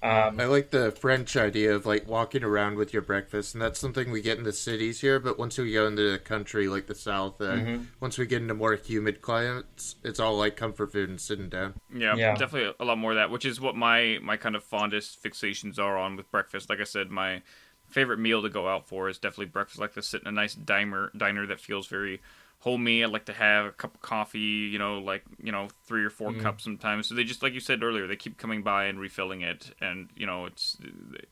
[0.00, 3.80] Um, I like the French idea of like walking around with your breakfast, and that's
[3.80, 5.18] something we get in the cities here.
[5.18, 7.82] But once we go into the country, like the South, uh, Mm-hmm.
[7.98, 11.74] once we get into more humid climates, it's all like comfort food and sitting down.
[11.92, 12.36] Yeah, Yeah.
[12.36, 15.80] definitely a lot more of that, which is what my my kind of fondest fixations
[15.80, 16.70] are on with breakfast.
[16.70, 17.42] Like I said, my
[17.88, 19.80] favorite meal to go out for is definitely breakfast.
[19.80, 22.20] I like to sit in a nice diner diner that feels very
[22.60, 23.04] homey.
[23.04, 24.38] I like to have a cup of coffee,
[24.72, 26.12] you know, like you know, three or Mm.
[26.12, 27.08] 4 cups sometimes.
[27.08, 30.08] So they just like you said earlier, they keep coming by and refilling it, and
[30.16, 30.76] you know, it's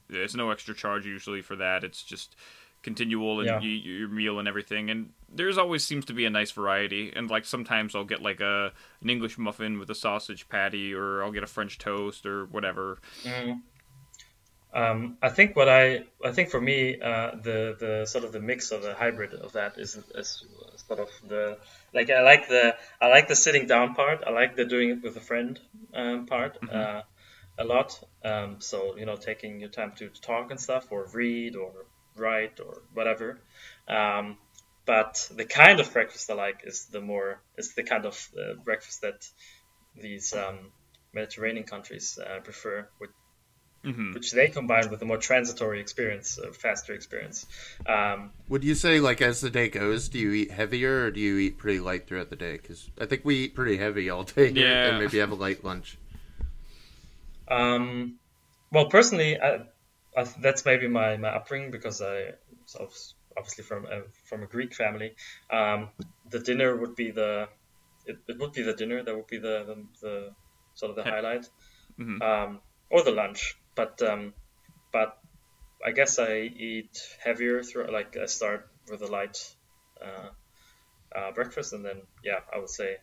[0.09, 1.85] there's no extra charge usually for that.
[1.85, 2.37] It's just
[2.83, 3.61] continual and Yeah.
[3.61, 7.29] you, your meal and everything and there's always seems to be a nice variety and
[7.29, 8.71] like sometimes i'll get like a
[9.01, 12.99] an english muffin with a sausage patty or i'll get a french toast or whatever
[13.25, 13.61] Mm.
[14.77, 18.41] Um, I think what I I think for me uh, the the sort of the
[18.41, 20.45] mix of the hybrid of that is, is
[20.87, 21.57] sort of the
[21.95, 24.23] like I like the I like the sitting down part.
[24.27, 25.59] I like the doing it with a friend
[25.95, 27.01] um, part uh,
[27.59, 27.99] a lot.
[28.23, 31.73] Um, so you know, taking your time to talk and stuff, or read, or
[32.15, 33.41] write, or whatever.
[33.89, 34.37] Um,
[34.85, 38.55] but the kind of breakfast I like is the more is the kind of uh,
[38.63, 39.27] breakfast that
[39.95, 40.71] these um,
[41.15, 43.11] Mediterranean countries uh, prefer, with
[43.87, 44.13] mm-hmm.
[44.15, 47.47] which they combine with a more transitory experience, a faster experience.
[47.87, 51.21] Um, Would you say, like, as the day goes, do you eat heavier or do
[51.21, 52.57] you eat pretty light throughout the day?
[52.57, 54.89] Because I think we eat pretty heavy all day yeah.
[54.89, 55.97] and maybe have a light lunch.
[57.49, 58.19] Um,
[58.73, 59.61] well, personally, I,
[60.17, 62.33] I, that's maybe my, my upbringing because I
[62.79, 65.15] was obviously from a, from a Greek family.
[65.51, 65.91] Um,
[66.31, 67.49] the dinner would be the
[68.07, 70.31] it, it would be the dinner that would be the the, the
[70.75, 71.49] sort of the highlight,
[71.99, 72.23] mm-hmm.
[72.23, 72.61] um,
[72.91, 73.57] or the lunch.
[73.77, 74.35] But um,
[74.93, 75.19] but
[75.85, 79.39] I guess I eat heavier through like I start with a light
[80.03, 80.31] uh,
[81.17, 82.97] uh, breakfast, and then yeah, I would say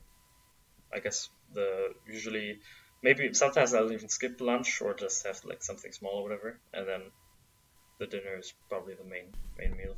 [0.94, 2.60] I guess the usually
[3.02, 6.88] maybe sometimes I'll even skip lunch or just have like something small or whatever, and
[6.88, 7.02] then
[8.00, 9.96] the dinner is probably the main main meal.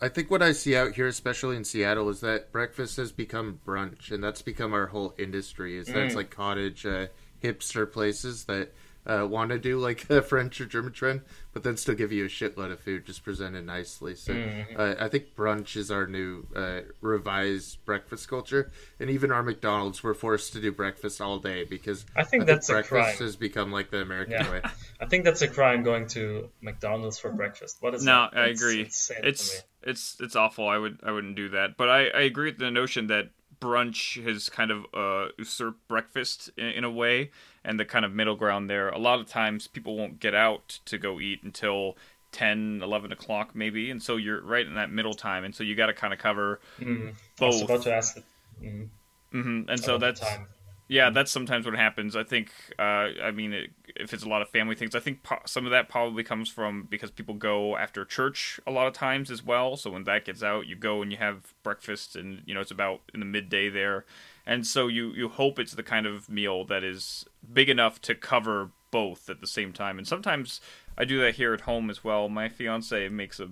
[0.00, 3.60] I think what I see out here, especially in Seattle, is that breakfast has become
[3.66, 5.78] brunch, and that's become our whole industry.
[5.78, 5.94] Is mm.
[5.94, 7.06] that's like cottage uh,
[7.42, 8.72] hipster places that
[9.06, 12.24] uh, want to do like a French or German trend, but then still give you
[12.24, 14.14] a shitload of food just presented nicely.
[14.14, 14.78] So mm-hmm.
[14.78, 20.02] uh, I think brunch is our new uh, revised breakfast culture, and even our McDonald's
[20.02, 23.36] we're forced to do breakfast all day because I think I that's think breakfast has
[23.36, 24.50] become like the American yeah.
[24.50, 24.62] way.
[25.00, 27.78] I think that's a crime going to McDonald's for breakfast.
[27.80, 28.28] What is no?
[28.32, 28.40] That?
[28.40, 28.82] I agree.
[28.82, 30.68] It's it's, it's it's awful.
[30.68, 33.30] I would I wouldn't do that, but I I agree with the notion that
[33.60, 37.30] brunch has kind of uh, usurped breakfast in, in, a way,
[37.66, 38.88] and the kind of middle ground there.
[38.88, 41.96] A lot of times people won't get out to go eat until
[42.32, 45.74] 10, 11 o'clock maybe, and so you're right in that middle time, and so you
[45.74, 47.14] got to kind of cover mm.
[47.38, 47.42] both.
[47.42, 48.18] I was about to ask.
[48.62, 48.88] Mm.
[49.34, 49.68] Mm-hmm.
[49.68, 50.46] And so that's time
[50.88, 52.14] yeah, that's sometimes what happens.
[52.14, 55.24] I think, uh, I mean, it, if it's a lot of family things, I think
[55.24, 58.92] po- some of that probably comes from because people go after church a lot of
[58.92, 59.76] times as well.
[59.76, 62.70] So when that gets out, you go and you have breakfast, and you know it's
[62.70, 64.04] about in the midday there,
[64.46, 68.14] and so you you hope it's the kind of meal that is big enough to
[68.14, 69.98] cover both at the same time.
[69.98, 70.60] And sometimes
[70.96, 72.28] I do that here at home as well.
[72.28, 73.48] My fiance makes a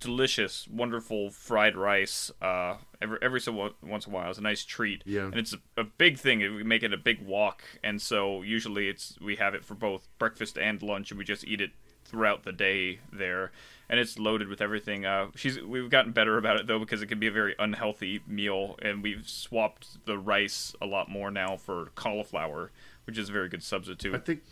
[0.00, 4.30] delicious, wonderful fried rice uh, every every so once in a while.
[4.30, 5.26] It's a nice treat, yeah.
[5.26, 6.40] and it's a, a big thing.
[6.40, 10.08] We make it a big wok, and so usually it's we have it for both
[10.18, 11.70] breakfast and lunch, and we just eat it
[12.08, 13.52] throughout the day there.
[13.88, 15.06] And it's loaded with everything.
[15.06, 18.20] Uh, she's we've gotten better about it though because it can be a very unhealthy
[18.26, 22.70] meal, and we've swapped the rice a lot more now for cauliflower,
[23.06, 24.14] which is a very good substitute.
[24.14, 24.42] I think.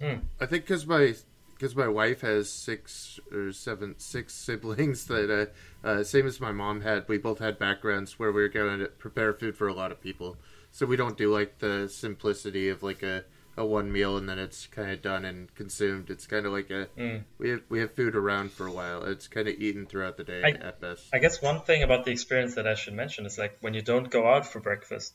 [0.00, 0.14] Hmm.
[0.40, 1.14] I think because my
[1.54, 5.50] because my wife has six or seven six siblings that
[5.84, 8.80] uh, uh, same as my mom had we both had backgrounds where we were going
[8.80, 10.36] to prepare food for a lot of people
[10.70, 13.24] so we don't do like the simplicity of like a,
[13.56, 16.70] a one meal and then it's kind of done and consumed it's kind of like
[16.70, 17.22] a mm.
[17.38, 20.24] we have we have food around for a while it's kind of eaten throughout the
[20.24, 23.26] day I, at best i guess one thing about the experience that i should mention
[23.26, 25.14] is like when you don't go out for breakfast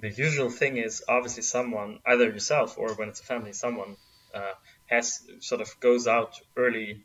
[0.00, 3.96] the usual thing is obviously someone either yourself or when it's a family someone
[4.34, 4.52] uh,
[4.86, 7.04] has sort of goes out early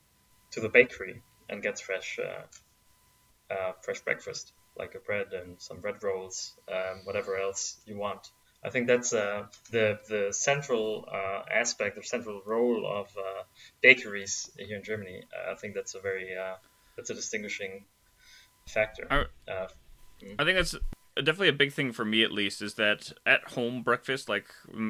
[0.52, 5.80] to the bakery and gets fresh uh, uh, fresh breakfast like a bread and some
[5.80, 8.28] bread rolls, um, whatever else you want.
[8.66, 13.44] I think that's uh, the the central uh, aspect, or central role of uh,
[13.82, 15.24] bakeries here in Germany.
[15.52, 16.56] I think that's a very uh,
[16.96, 17.86] that's a distinguishing
[18.68, 19.08] factor.
[19.12, 19.26] I,
[20.24, 20.36] mm.
[20.40, 20.76] I think that's
[21.16, 24.48] definitely a big thing for me at least is that at home breakfast like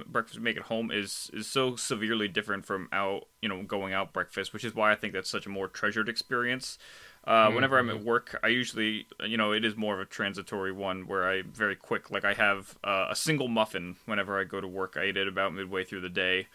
[0.08, 4.14] breakfast make at home is is so severely different from out you know going out
[4.14, 6.78] breakfast which is why i think that's such a more treasured experience
[7.26, 7.56] uh, mm-hmm.
[7.56, 11.08] whenever i'm at work i usually you know it is more of a transitory one
[11.08, 14.68] where i very quick like i have uh, a single muffin whenever i go to
[14.68, 16.48] work i eat it about midway through the day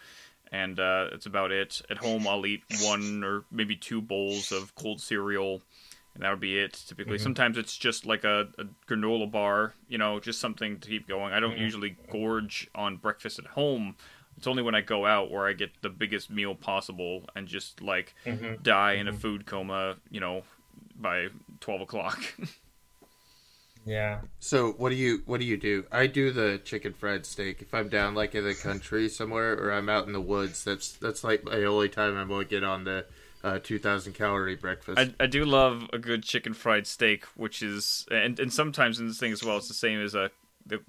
[0.51, 4.73] and uh, that's about it at home i'll eat one or maybe two bowls of
[4.75, 5.61] cold cereal
[6.15, 7.23] and that would be it typically mm-hmm.
[7.23, 11.33] sometimes it's just like a, a, granola bar you know just something to keep going
[11.33, 11.63] i don't mm-hmm.
[11.63, 13.95] usually gorge on breakfast at home
[14.37, 17.81] it's only when i go out where i get the biggest meal possible and just
[17.81, 18.61] like mm-hmm.
[18.61, 19.19] die in a mm-hmm.
[19.19, 20.43] food coma you know
[20.99, 21.27] by
[21.61, 22.19] 12 o'clock
[23.85, 27.61] yeah so what do you what do you do i do the chicken fried steak
[27.61, 30.91] if i'm down like in the country somewhere or i'm out in the woods that's
[30.93, 33.05] that's like my only time i'm going to get on the
[33.41, 34.99] uh, 2000 calorie breakfast.
[34.99, 39.07] I, I do love a good chicken fried steak, which is and and sometimes in
[39.07, 40.29] this thing as well, it's the same as a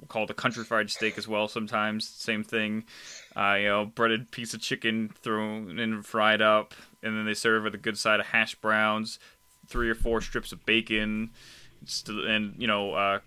[0.09, 1.49] called a country fried steak as well.
[1.49, 2.85] Sometimes same thing,
[3.37, 7.65] uh, you know, breaded piece of chicken thrown in fried up, and then they serve
[7.65, 9.19] with a good side of hash browns,
[9.71, 11.31] three or four strips of bacon,
[12.07, 13.21] and you know uh,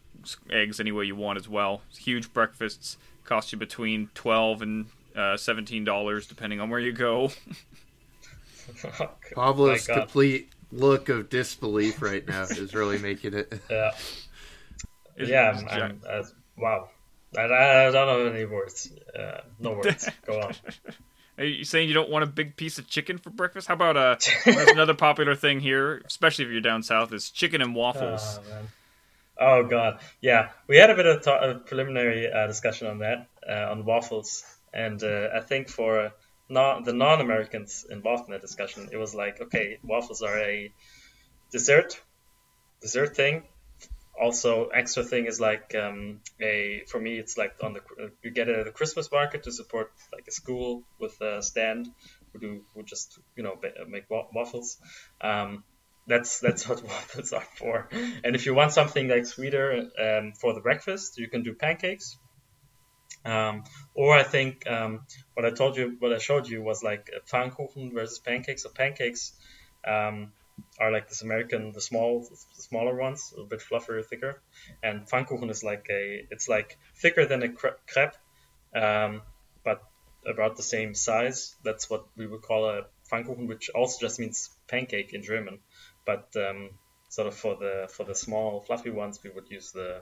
[0.51, 1.81] eggs any way you want as well.
[1.97, 4.85] Huge breakfasts cost you between twelve and
[5.15, 7.31] uh, seventeen dollars depending on where you go.
[9.35, 13.53] Pavlos' complete look of disbelief right now is really making it.
[15.15, 15.27] Yeah.
[15.27, 16.23] yeah, I'm, I'm, uh,
[16.57, 16.89] wow.
[17.37, 18.91] I, I, don't know any words.
[19.15, 20.09] Uh, no words.
[20.25, 20.55] Go on.
[21.37, 23.67] Are you saying you don't want a big piece of chicken for breakfast?
[23.67, 27.73] How about uh, another popular thing here, especially if you're down south, is chicken and
[27.73, 28.39] waffles.
[29.39, 30.49] Oh, oh god, yeah.
[30.67, 34.43] We had a bit of ta- a preliminary uh, discussion on that uh, on waffles,
[34.73, 36.11] and uh, I think for
[36.49, 40.71] non- the non-Americans involved in that discussion, it was like, okay, waffles are a
[41.51, 41.99] dessert,
[42.81, 43.43] dessert thing.
[44.19, 47.81] Also, extra thing is like um, a for me, it's like on the
[48.21, 51.87] you get it at the Christmas market to support like a school with a stand
[52.31, 54.77] who do who just you know make waffles.
[55.19, 55.63] Um,
[56.05, 57.89] that's that's what waffles are for.
[58.23, 62.17] And if you want something like sweeter um, for the breakfast, you can do pancakes.
[63.25, 63.63] Um,
[63.95, 67.93] or I think um, what I told you, what I showed you was like Pfannkuchen
[67.93, 68.63] versus pancakes.
[68.63, 69.33] So pancakes
[69.87, 70.33] um,
[70.79, 74.41] are like this American, the small, the smaller ones, a bit fluffier, thicker.
[74.81, 78.15] And Pfannkuchen is like a, it's like thicker than a cre- crepe,
[78.75, 79.21] um,
[79.63, 79.83] but
[80.25, 81.55] about the same size.
[81.63, 85.59] That's what we would call a Pfannkuchen, which also just means pancake in German.
[86.05, 86.71] But um,
[87.09, 90.01] sort of for the for the small fluffy ones, we would use the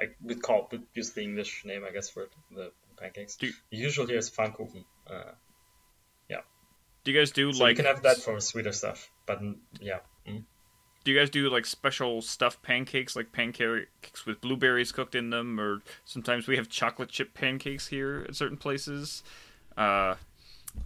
[0.00, 3.36] I would call would use the English name, I guess, for it, the pancakes.
[3.36, 4.84] Do- The usual here is Pfannkuchen.
[5.08, 5.32] Uh,
[7.06, 9.40] Do you guys do so like you can have that for sweeter stuff, but
[9.80, 10.00] yeah.
[10.28, 10.42] Mm.
[11.04, 15.60] Do you guys do like special stuffed pancakes, like pancakes with blueberries cooked in them,
[15.60, 19.22] or sometimes we have chocolate chip pancakes here at certain places?
[19.76, 20.16] Uh,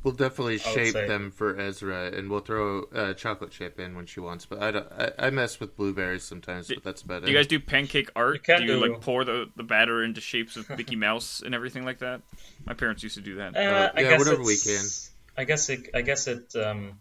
[0.05, 4.07] We'll definitely shape say- them for Ezra, and we'll throw uh, chocolate chip in when
[4.07, 4.47] she wants.
[4.47, 7.31] But I, don't, I, I mess with blueberries sometimes, but that's about do it.
[7.31, 8.35] you guys do pancake art?
[8.35, 11.43] You can do you do- like pour the, the batter into shapes of Mickey Mouse
[11.45, 12.21] and everything like that?
[12.67, 13.57] My parents used to do that.
[13.57, 15.89] Uh, I yeah, guess whatever we it's- I guess it.
[15.95, 16.55] I guess it.
[16.57, 17.01] Um,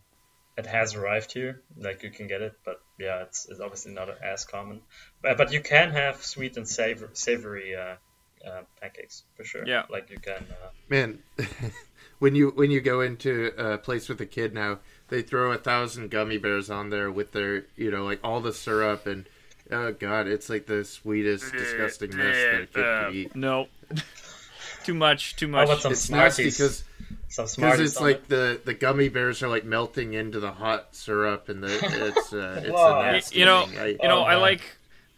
[0.57, 1.61] it has arrived here.
[1.77, 4.81] Like you can get it, but yeah, it's, it's obviously not as common.
[5.21, 7.95] But, but you can have sweet and savor, savory uh,
[8.45, 9.65] uh, pancakes for sure.
[9.65, 9.83] Yeah.
[9.89, 10.45] like you can.
[10.49, 11.19] Uh, Man,
[12.19, 15.57] when you when you go into a place with a kid now, they throw a
[15.57, 19.27] thousand gummy bears on there with their you know like all the syrup and
[19.71, 23.35] oh god, it's like the sweetest disgusting mess that a kid Uh, could eat.
[23.35, 23.67] No,
[24.83, 25.65] too much, too How much.
[25.69, 26.57] about some It's nasty Smarties?
[26.57, 26.83] because
[27.29, 28.29] some because it's like it.
[28.29, 31.69] the the gummy bears are like melting into the hot syrup and the
[32.07, 32.99] it's uh, it's Wow.
[33.01, 33.79] a nasty you know, thing.
[33.79, 34.41] I, you know, Oh, I man.
[34.41, 34.61] like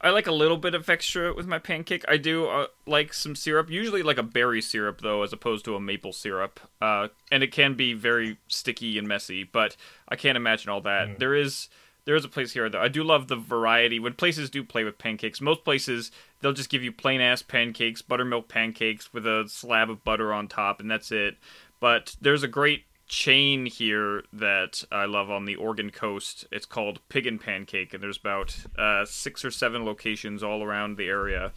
[0.04, 2.04] I like a little bit of extra with my pancake.
[2.08, 5.76] I do uh, like some syrup, usually like a berry syrup though, as opposed to
[5.76, 6.60] a maple syrup.
[6.82, 9.78] Uh, and it can be very sticky and messy, but
[10.10, 11.08] I can't imagine all that.
[11.08, 11.18] Mm.
[11.20, 11.70] There is
[12.06, 12.82] there is a place here though.
[12.82, 14.00] I do love the variety.
[14.00, 18.02] When places do play with pancakes, most places they'll just give you plain ass pancakes,
[18.02, 21.38] buttermilk pancakes with a slab of butter on top, and that's it.
[21.82, 26.46] But there's a great chain here that I love on the Oregon coast.
[26.50, 30.96] It's called Pig and Pancake, and there's about uh, six or seven locations all around
[30.96, 31.52] the area.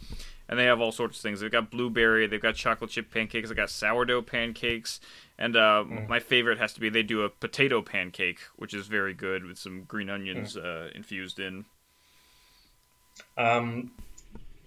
[0.49, 1.39] And they have all sorts of things.
[1.39, 4.99] They've got blueberry, they've got chocolate chip pancakes, they've got sourdough pancakes,
[5.39, 9.13] and uh, my favorite has to be they do a potato pancake, which is very
[9.13, 11.65] good with some green onions uh, infused in.
[13.37, 13.91] Um,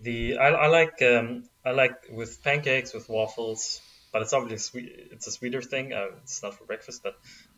[0.00, 3.80] the I, I like um, I like with pancakes with waffles,
[4.12, 4.92] but it's obviously sweet.
[5.12, 5.92] It's a sweeter thing.
[5.92, 7.14] Uh, it's not for breakfast, but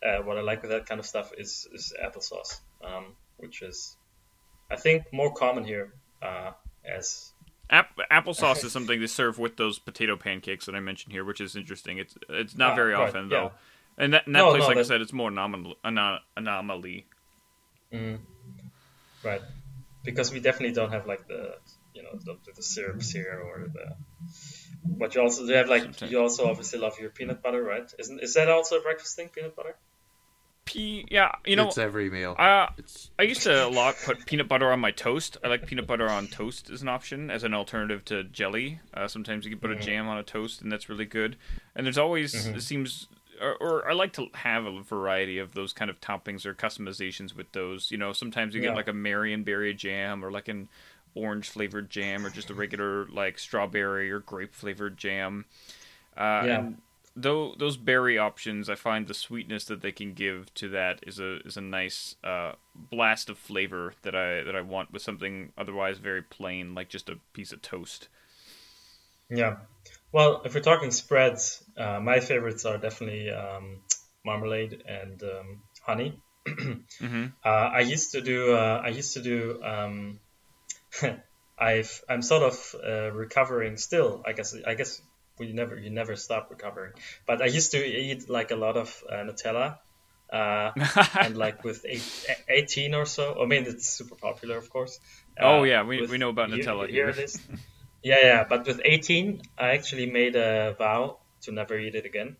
[0.06, 3.96] uh, what I like with that kind of stuff is is applesauce, um, which is
[4.70, 5.92] I think more common here
[6.22, 6.52] uh,
[6.84, 7.32] as
[7.70, 11.40] App- applesauce is something they serve with those potato pancakes that I mentioned here, which
[11.40, 11.98] is interesting.
[11.98, 13.36] It's it's not Ah, very right, often yeah.
[13.36, 13.52] though,
[13.96, 17.06] and that, and that No, place, no, like I said, it's more anomal- ano- anomaly.
[17.92, 18.18] mm,
[19.24, 19.42] right
[20.04, 21.54] because we definitely don't have like the
[21.94, 23.86] you know the, the syrups here or the
[24.84, 26.10] but you also you have like Sometimes.
[26.12, 29.28] you also obviously love your peanut butter right isn't is that also a breakfast thing
[29.28, 29.76] peanut butter
[30.66, 32.36] P- yeah, you know, it's every meal.
[32.38, 35.36] uh, it's I used to a lot put peanut butter on my toast.
[35.42, 38.78] I like peanut butter on toast as an option, as an alternative to jelly.
[38.94, 41.36] Uh, sometimes you can put a jam on a toast, and that's really good.
[41.74, 43.08] And there's always it seems,
[43.40, 47.34] or, or I like to have a variety of those kind of toppings or customizations
[47.34, 47.90] with those.
[47.90, 48.68] You know, sometimes you Yeah.
[48.68, 50.68] get like a marionberry jam, or like an
[51.14, 55.44] orange flavored jam, or just a regular like strawberry or grape flavored jam.
[56.16, 56.50] Uh, Yeah.
[56.50, 56.82] and
[57.16, 61.18] though those berry options, I find the sweetness that they can give to that is
[61.18, 65.52] a is a nice uh, blast of flavor that I that I want with something
[65.58, 68.08] otherwise very plain, like just a piece of toast.
[69.30, 69.56] Yeah.
[70.12, 73.82] Well, if we're talking spreads, uh, my favorites are definitely um,
[74.24, 76.20] marmalade and um, honey.
[77.00, 78.54] hmm Uh, I used to do.
[78.54, 79.62] Uh, I used to do.
[79.62, 80.20] Um,
[81.58, 82.02] I've.
[82.08, 84.22] I'm sort of uh, recovering still.
[84.26, 84.54] I guess.
[84.66, 85.00] I guess
[85.38, 85.76] we never.
[85.78, 86.92] You never stop recovering.
[87.26, 89.78] But I used to eat like a lot of uh, Nutella.
[90.32, 90.70] Uh,
[91.18, 92.06] and like with eight,
[92.48, 95.00] 18 or so, I mean it's super popular, of course.
[95.40, 97.26] Oh, Uh, yeah, we- we know about Nutella Here here.
[98.02, 98.44] Yeah, yeah.
[98.48, 102.36] But with 18, I actually made a vow to never eat it again.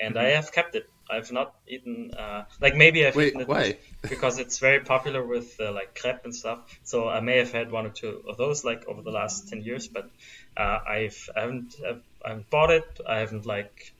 [0.00, 0.26] and Mm-hmm.
[0.26, 0.88] I have kept it.
[1.10, 3.76] I've not eaten uh, like maybe I've Wait, eaten it why?
[4.08, 6.60] because it's very popular with uh, like crepe and stuff.
[6.84, 9.62] So I may have had one or two of those like over the last ten
[9.62, 10.10] years, but
[10.56, 12.84] uh, I've I haven't I've, I haven't bought it.
[13.08, 13.92] I haven't like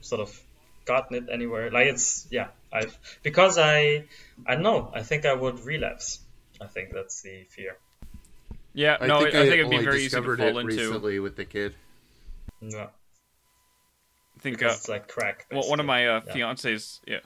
[0.00, 0.40] sort of
[0.86, 1.70] gotten it anywhere.
[1.70, 4.04] Like it's yeah I've because I
[4.46, 6.20] I don't know I think I would relapse.
[6.60, 7.76] I think that's the fear.
[8.74, 10.58] Yeah, I no, think I, I, I think it'd be very easy to discovered fall
[10.58, 11.00] it into.
[11.00, 11.74] recently with the kid.
[12.60, 13.03] Yeah, I
[14.44, 15.46] think because uh, it's like crack.
[15.50, 16.32] well, one of my uh, Yeah.
[16.32, 17.18] fiance's yeah,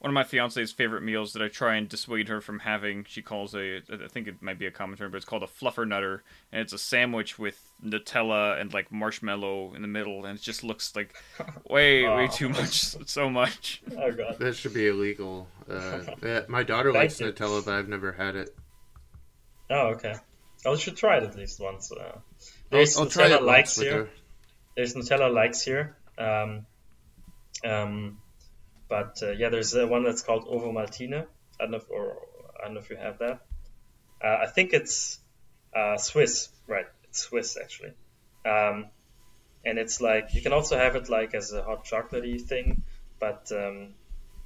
[0.00, 3.04] one of my fiance's favorite meals that I try and dissuade her from having.
[3.08, 5.46] She calls a I think it might be a common term, but it's called a
[5.46, 6.20] Fluffernutter,
[6.52, 10.62] and it's a sandwich with Nutella and like marshmallow in the middle, and it just
[10.62, 11.14] looks like
[11.70, 12.28] way way Oh.
[12.28, 13.82] too much, so much.
[13.96, 14.36] Oh god.
[14.38, 15.48] That should be illegal.
[15.70, 16.00] Uh,
[16.48, 17.32] my daughter Thank likes you.
[17.32, 18.50] Nutella, but I've never had it.
[19.70, 20.14] Oh okay.
[20.64, 21.90] Well, you should try it at least once.
[21.92, 22.22] Uh, I'll,
[22.70, 23.96] there's I'll try Nutella it likes once here.
[24.04, 24.08] her.
[24.76, 25.96] there's Nutella likes here.
[26.18, 26.66] Um,
[27.64, 28.18] um,
[28.88, 31.14] but uh, yeah, there's uh, one that's called Ovomaltine.
[31.14, 31.26] I
[31.58, 32.16] don't know if, or
[32.60, 33.40] I don't know if you have that.
[34.22, 35.18] Uh, I think it's
[35.74, 36.86] uh, Swiss, right?
[37.04, 37.92] It's Swiss actually.
[38.44, 38.86] Um,
[39.64, 42.82] and it's like you can also have it like as a hot chocolatey thing,
[43.20, 43.94] but um,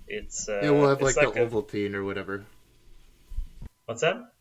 [0.08, 2.44] it's uh, Yeah, we'll have like, it's the a- Ovaltine or whatever.
[3.86, 4.32] What's that?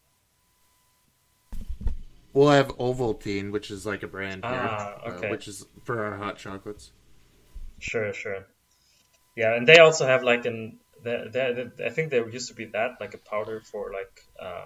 [2.33, 5.27] We'll have Ovaltine, which is like a brand here, Ah, okay.
[5.27, 6.91] uh, which is for our hot chocolates.
[7.79, 8.45] Sure, sure.
[9.35, 10.79] Yeah, and they also have like an.
[11.01, 14.65] The, the, I think there used to be that like a powder for like uh,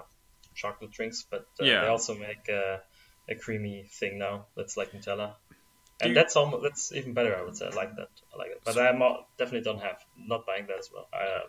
[0.56, 1.82] chocolate drinks, but uh, Yeah.
[1.82, 2.82] they also make a,
[3.30, 5.56] a creamy thing now that's like Nutella, Do
[6.02, 7.36] and you- that's almost that's even better.
[7.36, 8.10] I would say I like that.
[8.34, 11.08] I like it, but I'm not, definitely don't have not buying that as well.
[11.14, 11.48] I, uh,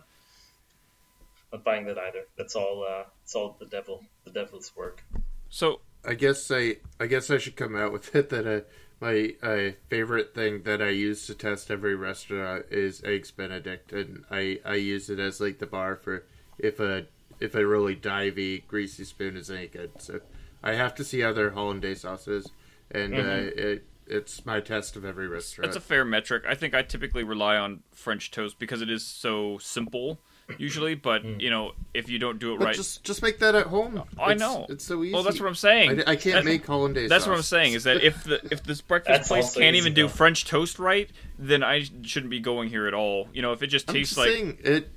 [1.53, 2.25] not buying that either.
[2.37, 2.85] That's all.
[2.87, 4.05] Uh, it's all the devil.
[4.25, 5.03] The devil's work.
[5.49, 8.61] So I guess I I guess I should come out with it that uh,
[9.01, 14.25] my uh, favorite thing that I use to test every restaurant is eggs Benedict, and
[14.31, 16.25] I, I use it as like the bar for
[16.59, 17.07] if a
[17.41, 19.91] if a really divey greasy spoon is any good.
[19.99, 20.21] So
[20.63, 22.51] I have to see other hollandaise sauce is,
[22.91, 25.73] and uh, it it's my test of every restaurant.
[25.73, 26.45] That's a fair metric.
[26.49, 30.21] I think I typically rely on French toast because it is so simple
[30.59, 31.41] usually, but hmm.
[31.41, 34.03] you know, if you don't do it but right, just just make that at home.
[34.19, 34.67] I It's- know.
[34.69, 35.15] it's so easy.
[35.15, 36.03] well, that's what I'm saying.
[36.07, 37.09] I, I can't That- make hollandaise.
[37.09, 39.79] That's what I'm saying is that if the if this breakfast That's place can't easy,
[39.79, 40.09] even do.
[40.09, 43.29] French toast right, then I shouldn't be going here at all.
[43.33, 44.91] You know, if it just I'm tastes just like saying it.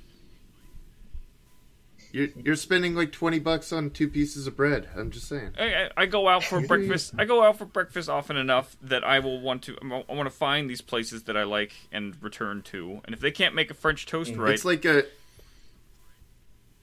[2.10, 4.88] You're you're spending like twenty bucks on two pieces of bread.
[4.96, 5.50] I'm just saying.
[5.58, 7.12] I, I- I go out for breakfast.
[7.18, 9.76] I go out for breakfast often enough that I will want to.
[9.82, 13.02] I want to find these places that I like and return to.
[13.04, 14.38] And if they can't make a French toast mm.
[14.38, 15.04] right, It's like a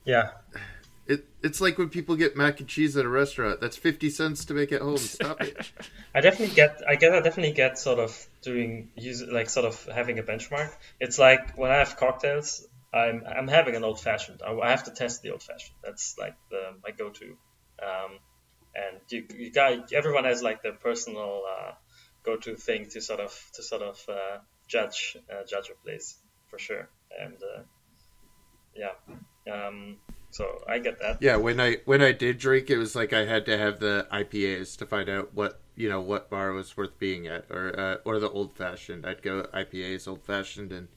[0.05, 0.31] Yeah,
[1.07, 1.25] it.
[1.43, 3.61] It's like when people get mac and cheese at a restaurant.
[3.61, 4.97] That's fifty cents to make at home.
[4.97, 5.71] Stop it.
[6.15, 6.81] I definitely get.
[6.87, 10.71] I guess I definitely get sort of doing use like sort of having a benchmark.
[10.99, 14.41] It's like when I have cocktails, I'm I'm having an old fashioned.
[14.45, 15.75] I, I have to test the old fashioned.
[15.83, 17.25] That's like the my go to.
[17.81, 18.19] Um,
[18.75, 21.71] and you you got everyone has like their personal uh,
[22.23, 24.37] go to thing to sort of to sort of uh,
[24.67, 26.17] judge uh, judge a place
[26.49, 26.89] for sure.
[27.19, 27.61] And uh,
[28.75, 28.91] yeah,
[29.51, 29.97] um,
[30.31, 31.19] so I get that.
[31.19, 34.05] Yeah, when I when I did drink, it was like I had to have the
[34.11, 37.97] IPAs to find out what you know what bar was worth being at, or uh,
[38.05, 39.05] or the old fashioned.
[39.05, 40.87] I'd go IPAs, old fashioned, and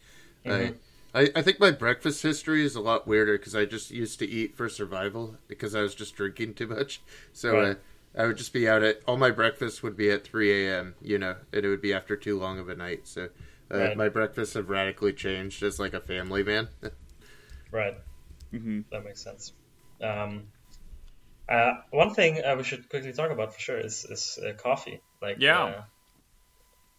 [0.44, 0.72] Mm-hmm.
[1.14, 4.18] I, I I think my breakfast history is a lot weirder because I just used
[4.18, 7.00] to eat for survival because I was just drinking too much.
[7.32, 7.72] So Right.
[7.72, 7.74] uh,
[8.16, 10.96] I would just be out at all my breakfast would be at three a.m.
[11.00, 13.06] You know, and it would be after too long of a night.
[13.06, 13.28] So.
[13.70, 13.94] Uh, Right.
[13.94, 16.68] My breakfasts have radically changed as like a family man.
[17.70, 17.98] Right.
[18.52, 18.84] Mhm.
[18.90, 19.52] That makes sense.
[20.02, 20.52] Um,
[21.48, 25.02] uh, one thing uh, we should quickly talk about for sure is is uh, coffee.
[25.22, 25.64] Like Yeah.
[25.64, 25.82] Uh,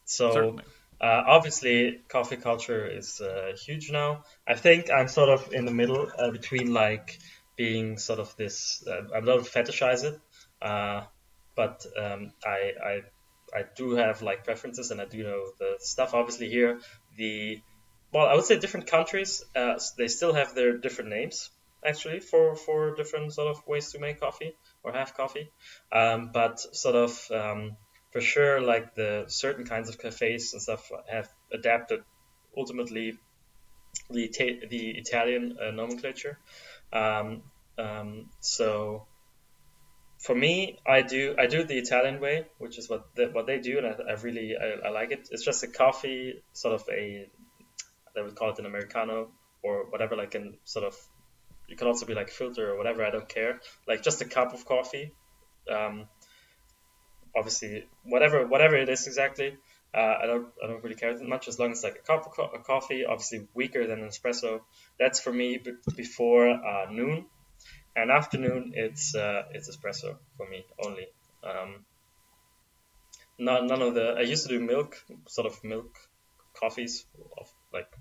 [0.05, 0.57] so
[1.01, 4.23] uh, obviously, coffee culture is uh, huge now.
[4.47, 7.17] I think I'm sort of in the middle uh, between like
[7.55, 8.83] being sort of this.
[8.85, 10.19] Uh, I don't fetishize it,
[10.61, 11.05] uh,
[11.55, 13.01] but um, I, I
[13.53, 16.13] I do have like preferences, and I do know the stuff.
[16.13, 16.81] Obviously, here
[17.15, 17.61] the
[18.11, 21.49] well, I would say different countries uh, they still have their different names
[21.85, 25.51] actually for for different sort of ways to make coffee or have coffee,
[25.91, 27.77] um, but sort of um,
[28.11, 32.01] for sure like the certain kinds of cafes and stuff have adapted
[32.57, 33.17] ultimately
[34.09, 36.37] the ta- the Italian uh, nomenclature.
[36.91, 37.43] Um,
[37.77, 39.05] um, so
[40.19, 43.59] for me, I do I do the Italian way, which is what the, what they
[43.59, 45.29] do, and I, I really I, I like it.
[45.31, 47.29] It's just a coffee, sort of a
[48.15, 49.31] they would call it an americano
[49.61, 50.95] or whatever, like in sort of
[51.69, 53.05] you can also be like filter or whatever.
[53.05, 53.59] I don't care.
[53.87, 55.13] Like just a cup of coffee.
[55.71, 56.07] Um,
[57.35, 59.55] obviously, whatever whatever it is exactly.
[59.93, 62.25] Uh, I don't I don't really care that much as long as like a cup
[62.25, 64.61] of co- coffee, obviously weaker than an espresso.
[64.99, 67.25] That's for me b- before uh, noon,
[67.95, 71.07] and afternoon it's uh, it's espresso for me only.
[71.43, 71.85] Um,
[73.37, 74.95] none, none of the I used to do milk
[75.27, 75.97] sort of milk
[76.53, 77.05] coffees
[77.39, 77.91] of like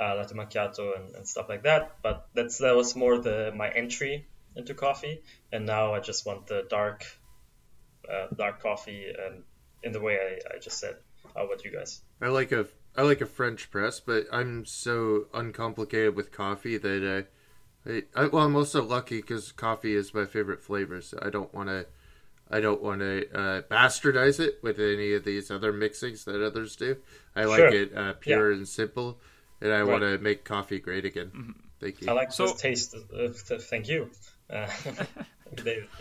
[0.00, 3.68] uh, latte macchiato and, and stuff like that, but that's that was more the my
[3.68, 7.04] entry into coffee, and now I just want the dark
[8.10, 9.42] uh, dark coffee and
[9.82, 10.96] in the way I, I just said.
[11.34, 12.00] How about you guys?
[12.20, 17.26] I like a I like a French press, but I'm so uncomplicated with coffee that
[17.86, 21.00] I, I, I well, I'm also lucky because coffee is my favorite flavor.
[21.00, 21.86] So I don't want to,
[22.50, 26.76] I don't want to uh, bastardize it with any of these other mixings that others
[26.76, 26.96] do.
[27.36, 29.18] I like it uh, pure and simple,
[29.60, 31.26] and I want to make coffee great again.
[31.26, 31.50] Mm-hmm.
[31.80, 32.08] Thank you.
[32.08, 32.94] I like So- the taste.
[32.94, 34.10] Uh, th- thank you,
[34.50, 35.06] uh, David.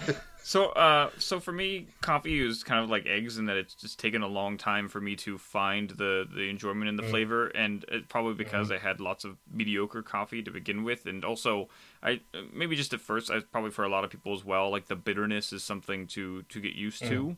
[0.48, 4.00] So, uh, so for me, coffee is kind of like eggs in that it's just
[4.00, 7.84] taken a long time for me to find the the enjoyment in the flavor, and
[7.90, 11.68] it, probably because I had lots of mediocre coffee to begin with, and also
[12.02, 12.22] I
[12.54, 14.96] maybe just at first, I probably for a lot of people as well, like the
[14.96, 17.36] bitterness is something to to get used to.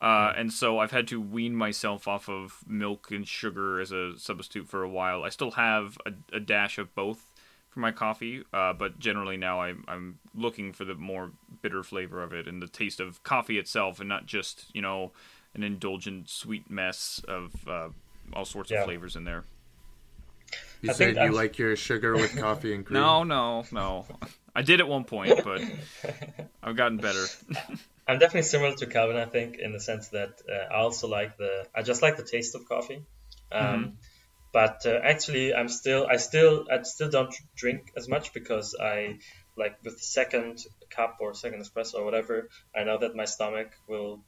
[0.00, 4.18] Uh, and so I've had to wean myself off of milk and sugar as a
[4.18, 5.24] substitute for a while.
[5.24, 7.26] I still have a, a dash of both
[7.70, 11.30] for my coffee, uh, but generally now I'm I'm looking for the more
[11.62, 15.12] bitter flavor of it and the taste of coffee itself, and not just you know
[15.54, 17.88] an indulgent sweet mess of uh,
[18.32, 18.80] all sorts Yeah.
[18.80, 19.44] of flavors in there.
[20.82, 23.00] you I said you I'm- like your sugar with coffee and cream.
[23.00, 24.06] No, no, no.
[24.54, 25.62] I did at one point, but
[26.62, 27.24] I've gotten better.
[28.08, 31.36] I'm definitely similar to Calvin, I think, in the sense that uh, I also like
[31.36, 33.04] the I just like the taste of coffee.
[33.52, 33.98] Um,
[34.52, 39.18] But uh, actually, I'm still I still I still don't drink as much because I
[39.56, 40.58] like with the second
[40.90, 44.24] cup or second espresso or whatever, I know that my stomach will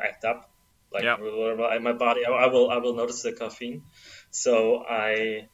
[0.00, 0.50] act up.
[0.92, 1.16] Like Yeah.
[1.16, 3.82] my body, I, will I will notice the caffeine.
[4.30, 5.48] So I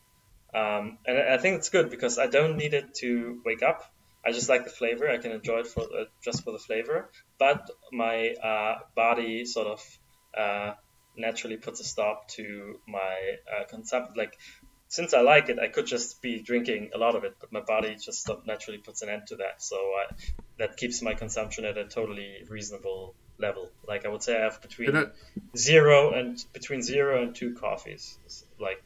[0.53, 3.83] um, and I I think it's good because I don't need it to wake up.
[4.27, 5.09] I just like the flavor.
[5.09, 7.09] I can enjoy it for uh, just for the flavor.
[7.39, 9.81] But my uh, body sort of
[10.37, 10.73] uh,
[11.17, 14.15] naturally puts a stop to my uh, consumption.
[14.17, 14.39] Like
[14.89, 17.61] since I like it, I could just be drinking a lot of it, but my
[17.61, 19.63] body just naturally puts an end to that.
[19.63, 20.15] So I,
[20.59, 23.71] that keeps my consumption at a totally reasonable level.
[23.87, 25.13] Like I would say, I have between You're
[25.57, 28.19] zero and between zero and two coffees,
[28.59, 28.83] like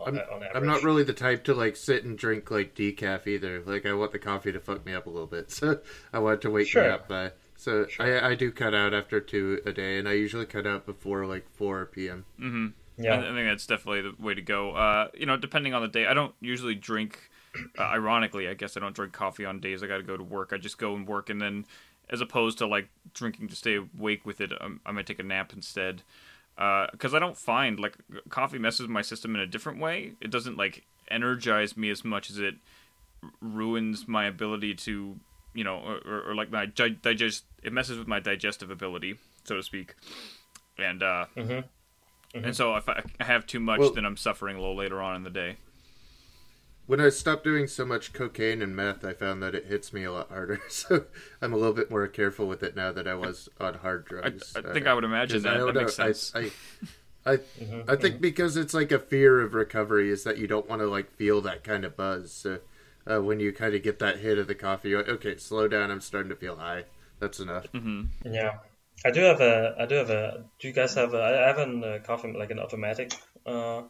[0.00, 0.50] on, I'm, on average.
[0.54, 3.62] I'm not really the type to like sit and drink like decaf either.
[3.64, 5.80] Like I want the coffee to fuck me up a little bit, so
[6.12, 6.84] I want it to wake Sure.
[6.84, 7.10] me up.
[7.56, 10.86] So I, I do cut out after two a day, and I usually cut out
[10.86, 12.24] before like four p.m.
[12.38, 13.14] hmm Yeah.
[13.14, 14.72] I, I think that's definitely the way to go.
[14.72, 17.30] Uh, you know, depending on the day, I don't usually drink.
[17.78, 20.22] Uh, ironically, I guess I don't drink coffee on days I got to go to
[20.22, 20.52] work.
[20.52, 21.64] I just go and work, and then,
[22.10, 25.22] as opposed to like drinking to stay awake with it, um, I might take a
[25.22, 26.02] nap instead.
[26.56, 27.96] Because I don't find like
[28.30, 30.12] coffee messes with my system in a different way.
[30.20, 32.54] It doesn't like energize me as much as it
[33.40, 35.18] ruins my ability to,
[35.56, 37.44] you know, or, or, or like my di- digest.
[37.62, 39.94] It messes with my digestive ability, so to speak.
[40.78, 41.64] And uh, Mhm.
[42.34, 45.00] and so if I, I have too much, Well- then I'm suffering a little later
[45.02, 45.56] on in the day.
[46.86, 50.04] When I stopped doing so much cocaine and meth, I found that it hits me
[50.04, 50.60] a lot harder.
[50.68, 51.06] So
[51.42, 54.54] I'm a little bit more careful with it now that I was on hard drugs.
[54.54, 55.58] I think I would imagine 'cause I that.
[55.58, 56.32] don't That makes know, I- sense.
[57.26, 57.38] I, I,
[57.88, 60.86] I, think because it's like a fear of recovery is that you don't want to
[60.86, 62.30] like feel that kind of buzz.
[62.32, 62.60] So
[63.10, 65.68] uh, when you kind of get that hit of the coffee, you're like, okay, slow
[65.68, 65.90] down.
[65.90, 66.84] I'm starting to feel high.
[67.20, 67.66] That's enough.
[68.24, 68.58] Yeah,
[69.04, 69.74] I do have a.
[69.78, 70.44] I do have a.
[70.58, 71.22] Do you guys have a?
[71.22, 73.14] I have an uh, coffee like an automatic
[73.46, 73.82] uh,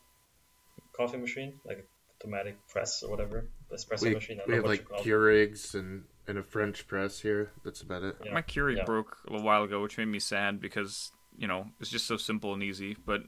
[0.96, 1.84] coffee machine, like an
[2.20, 4.36] automatic press or whatever, espresso We, machine.
[4.36, 5.04] I don't we know have what like you call it.
[5.04, 7.50] Keurigs and and a French press here.
[7.64, 8.16] That's about it.
[8.24, 8.32] Yeah.
[8.34, 8.84] My Keurig Yeah.
[8.84, 12.16] broke a little while ago, which made me sad because you know it's just so
[12.16, 12.96] simple and easy.
[13.06, 13.22] But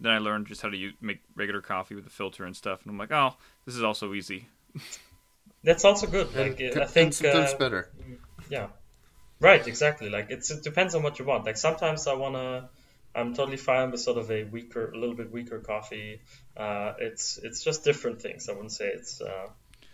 [0.00, 2.82] then I learned just how to use, make regular coffee with a filter and stuff,
[2.82, 4.48] and I'm like, oh, this is also easy.
[5.64, 6.34] That's also good.
[6.34, 7.14] Like And, I think.
[7.14, 7.90] sometimes Uh, better.
[8.50, 8.68] yeah,
[9.40, 9.66] right.
[9.66, 10.10] Exactly.
[10.10, 11.44] Like it's it depends on what you want.
[11.46, 12.68] Like sometimes I wanna.
[13.16, 16.20] I'm totally fine with sort of a weaker, a little bit weaker coffee.
[16.56, 18.48] Uh, it's it's just different things.
[18.48, 19.20] I wouldn't say it's.
[19.20, 19.48] Uh,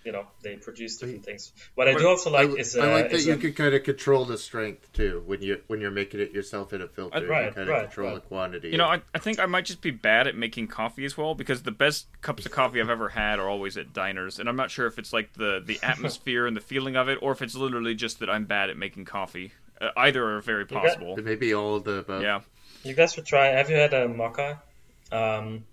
[0.05, 1.53] you know, they produce different things.
[1.75, 2.77] What I do also like I, is.
[2.77, 5.43] Uh, I like that is you a- can kind of control the strength too when
[5.43, 7.17] you when you're making it yourself in a filter.
[7.17, 8.15] Uh, you right, kind of control right.
[8.15, 8.71] the quantity.
[8.71, 11.35] You know, I, I think I might just be bad at making coffee as well
[11.35, 14.57] because the best cups of coffee I've ever had are always at diners, and I'm
[14.57, 17.43] not sure if it's like the the atmosphere and the feeling of it, or if
[17.43, 19.53] it's literally just that I'm bad at making coffee.
[19.81, 21.17] Uh, either are very got- possible.
[21.19, 22.23] It may be all of the above.
[22.23, 22.41] Yeah.
[22.83, 23.47] You guys should try.
[23.47, 24.63] Have you had a mocha
[25.11, 25.65] um,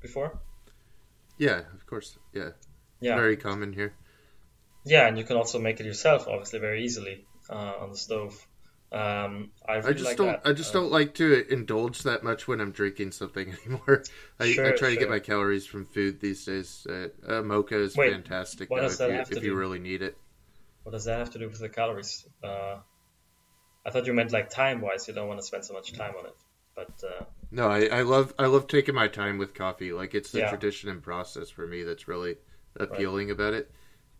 [0.00, 0.38] before?
[1.38, 2.16] Yeah, of course.
[2.32, 2.50] Yeah,
[3.00, 3.94] Yeah, very common here.
[4.84, 8.34] yeah, and you can also make it yourself, obviously, very easily uh, on the stove.
[8.92, 10.38] Um, I, really I just like don't.
[10.38, 10.42] that.
[10.44, 14.02] I just Uh, don't like to indulge that much when I'm drinking something anymore.
[14.40, 16.86] I, I Sure, try to get my calories from food these days.
[16.88, 19.56] Uh, uh, mocha is Wait, fantastic what though, does if, that you, if you do?
[19.56, 20.18] really need it.
[20.84, 22.26] What does that have to do with the calories?
[22.42, 22.78] Uh,
[23.86, 25.08] I thought you meant like time wise.
[25.08, 26.36] You don't want to spend so much time on it,
[26.74, 29.92] but uh, No, I, I love I love taking my time with coffee.
[29.92, 30.42] Like it's the Yeah.
[30.42, 32.36] tradition and process for me that's really
[32.78, 33.70] appealing about it.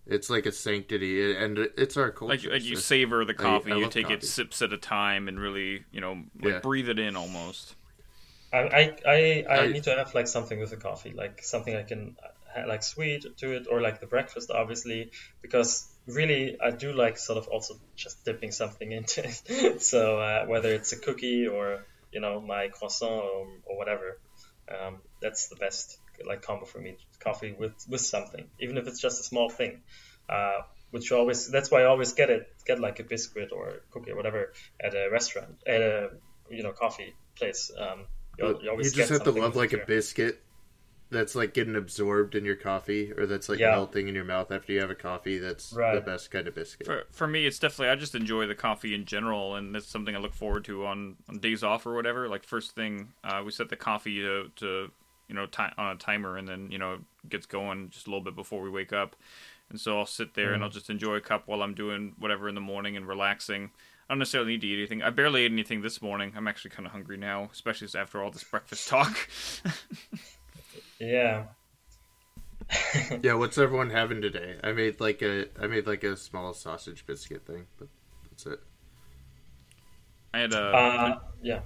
[0.08, 2.30] It's like a sanctity, and it's our culture.
[2.34, 4.78] Like, like you so- savor the coffee, I you love take it sips at a
[4.78, 6.58] time, and really, you know, like Yeah.
[6.60, 7.74] breathe it in almost.
[8.52, 11.74] I I, I, I I- need to have like something with the coffee, like something
[11.74, 12.16] I can
[12.54, 15.10] ha- like sweet to it, or like the breakfast, obviously,
[15.42, 19.82] because really I do like sort of also just dipping something into it.
[19.82, 24.20] so uh, whether it's a cookie or you know my croissant or, or whatever,
[24.70, 26.96] um, that's the best like combo for me.
[27.20, 29.82] Coffee with with something, even if it's just a small thing.
[30.28, 33.74] Uh, which always that's why I always get it get like a biscuit or a
[33.90, 36.10] cookie or whatever at a restaurant at a
[36.50, 37.70] you know coffee place.
[37.76, 38.06] Um,
[38.38, 40.42] you, you always you just get have to love with like a biscuit
[41.10, 43.70] that's like getting absorbed in your coffee, or that's like Yeah.
[43.70, 45.38] melting in your mouth after you have a coffee.
[45.38, 46.86] That's the best kind of biscuit.
[46.86, 50.16] For, for me, it's definitely I just enjoy the coffee in general, and it's something
[50.16, 52.28] I look forward to on, on days off or whatever.
[52.28, 54.90] Like first thing, uh, we set the coffee to, to
[55.28, 56.98] you know ti on a timer, and then you know
[57.28, 59.16] gets going just a little bit before we wake up.
[59.68, 62.48] And so I'll sit there and I'll just enjoy a cup while I'm doing whatever
[62.48, 63.70] in the morning and relaxing.
[64.08, 65.02] I don't necessarily need to eat anything.
[65.02, 66.32] I barely ate anything this morning.
[66.36, 69.28] I'm actually kind of hungry now, especially after all this breakfast talk.
[71.00, 71.44] Yeah.
[73.22, 74.56] Yeah, what's everyone having today?
[74.62, 77.88] I made like a I made like a small sausage biscuit thing, but
[78.30, 78.60] that's it.
[80.34, 81.60] I had a Uh, yeah.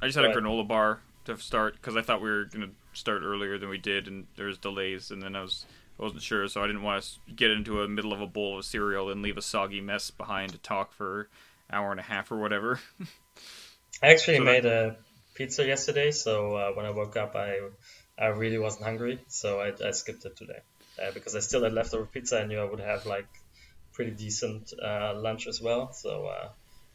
[0.00, 0.36] I just had a Right.
[0.36, 4.08] granola bar to start because I thought we were gonna start earlier than we did,
[4.08, 5.66] and there was delays, and then I was
[5.98, 8.58] I wasn't sure, so I didn't want to get into a middle of a bowl
[8.58, 11.28] of cereal and leave a soggy mess behind to talk for
[11.68, 12.80] an hour and a half or whatever.
[14.02, 14.96] I actually So made a
[15.34, 17.60] pizza yesterday, so uh, when I woke up, I
[18.18, 20.60] I really wasn't hungry, so I, I skipped it today
[21.02, 22.40] uh, because I still had leftover pizza.
[22.40, 23.28] I knew I would have like
[23.92, 26.48] pretty decent uh, lunch as well, so uh,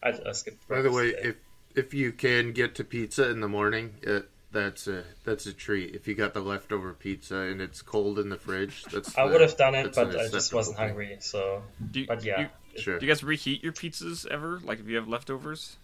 [0.03, 0.67] I, I skipped.
[0.67, 1.29] By the way, today.
[1.29, 1.35] if
[1.75, 5.95] if you can get to pizza in the morning, it, that's a that's a treat.
[5.95, 9.31] If you got the leftover pizza and it's cold in the fridge, that's I the-
[9.33, 10.87] would have done it, but I just wasn't thing.
[10.87, 11.17] hungry.
[11.19, 12.47] So, Do you, but yeah, you,
[12.81, 12.99] Sure.
[12.99, 14.59] do you guys reheat your pizzas ever?
[14.63, 15.77] Like if you have leftovers?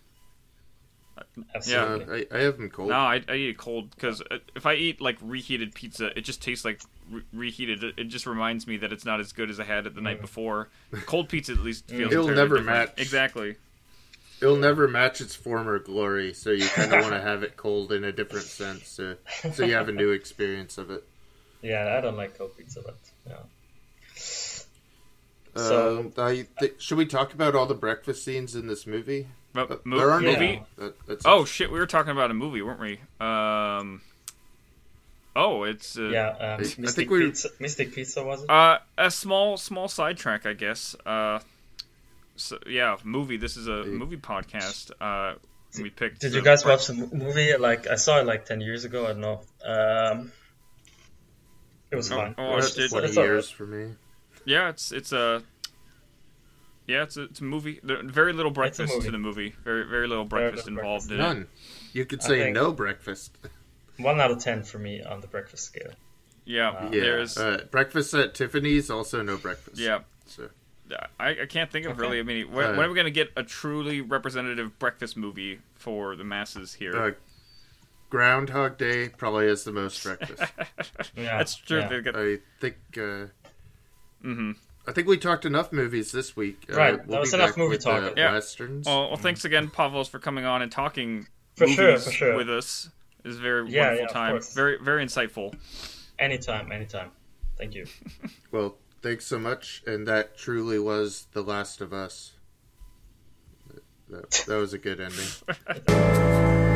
[1.55, 2.27] absolutely.
[2.29, 2.89] Uh, I, I have them cold.
[2.89, 4.21] No, I, I eat it cold because
[4.55, 7.83] if I eat like reheated pizza, it just tastes like re- reheated.
[7.83, 10.01] It, it just reminds me that it's not as good as I had it the
[10.01, 10.05] Mm.
[10.05, 10.69] night before.
[11.05, 12.11] Cold pizza at least feels.
[12.11, 12.89] It'll entirely never different.
[12.89, 12.93] match.
[13.01, 13.55] Exactly.
[14.41, 17.91] It'll never match its former glory, so you kind of want to have it cold
[17.91, 19.15] in a different sense, so,
[19.53, 21.03] so you have a new experience of it.
[21.63, 22.97] Yeah, I don't like cold pizza, but
[23.27, 23.37] yeah.
[25.55, 29.27] So- Um, I th- should we talk about all the breakfast scenes in this movie?
[29.53, 30.61] But Uh, mo- there are no- movie.
[30.77, 32.99] That, Oh shit, we were talking about a movie, weren't we?
[33.19, 34.01] Um.
[35.35, 37.49] Oh, it's uh, Yeah, um, I think we- Pizza.
[37.59, 38.49] Mystic Pizza was it?
[38.49, 40.95] uh, a small small sidetrack, I guess.
[41.05, 41.39] Uh,
[42.37, 43.37] so yeah, movie.
[43.37, 44.91] This is a movie podcast.
[45.01, 45.35] Uh,
[45.81, 46.21] we picked.
[46.21, 47.55] Did you guys bre- watch the movie?
[47.57, 49.05] Like I saw it like ten years ago.
[49.05, 49.41] I don't know.
[49.65, 50.31] Um,
[51.91, 52.35] it was Oh, fun.
[52.37, 52.85] oh, It was- did.
[52.85, 53.93] it's- twenty it's years for me.
[54.45, 55.43] Yeah, it's it's a.
[56.87, 57.81] Yeah, it's a, it's a movie.
[57.83, 59.05] There, very little breakfast movie.
[59.07, 59.53] to the movie.
[59.65, 61.47] Very very little Very breakfast little involved in None.
[61.91, 63.37] You could say no breakfast.
[63.97, 65.91] One out of ten for me on the breakfast scale.
[66.45, 69.77] Yeah, Uh, Yeah, there's uh, breakfast at Tiffany's also no breakfast.
[69.79, 69.99] yeah.
[70.27, 70.49] So,
[71.19, 72.01] I, I can't think of Okay.
[72.01, 72.19] really.
[72.19, 75.59] I mean, when, Uh, when are we going to get a truly representative breakfast movie
[75.75, 76.95] for the masses here?
[76.95, 77.11] uh,
[78.09, 80.41] Groundhog Day probably has the most breakfast.
[81.15, 81.79] Yeah, That's true.
[81.79, 81.87] yeah.
[81.89, 82.75] They got- I think.
[82.95, 83.27] Uh,
[84.23, 84.55] mhm.
[84.87, 86.65] I think we talked enough movies this week.
[86.71, 88.03] Uh, Right, that was enough movie talk.
[88.03, 88.31] Uh, Yeah.
[88.31, 88.85] Westerns.
[88.85, 91.27] Well, well, thanks again, Pavlos, for coming on and talking
[91.57, 92.35] For sure, for sure.
[92.37, 92.89] with us.
[93.25, 94.41] It was a very Yeah, wonderful yeah, time.
[94.53, 95.53] Very very insightful.
[96.17, 97.11] Anytime, anytime.
[97.57, 97.85] Thank you.
[98.51, 102.33] Well, thanks so much, and that truly was The Last of Us.
[104.09, 106.63] That, that was a good ending.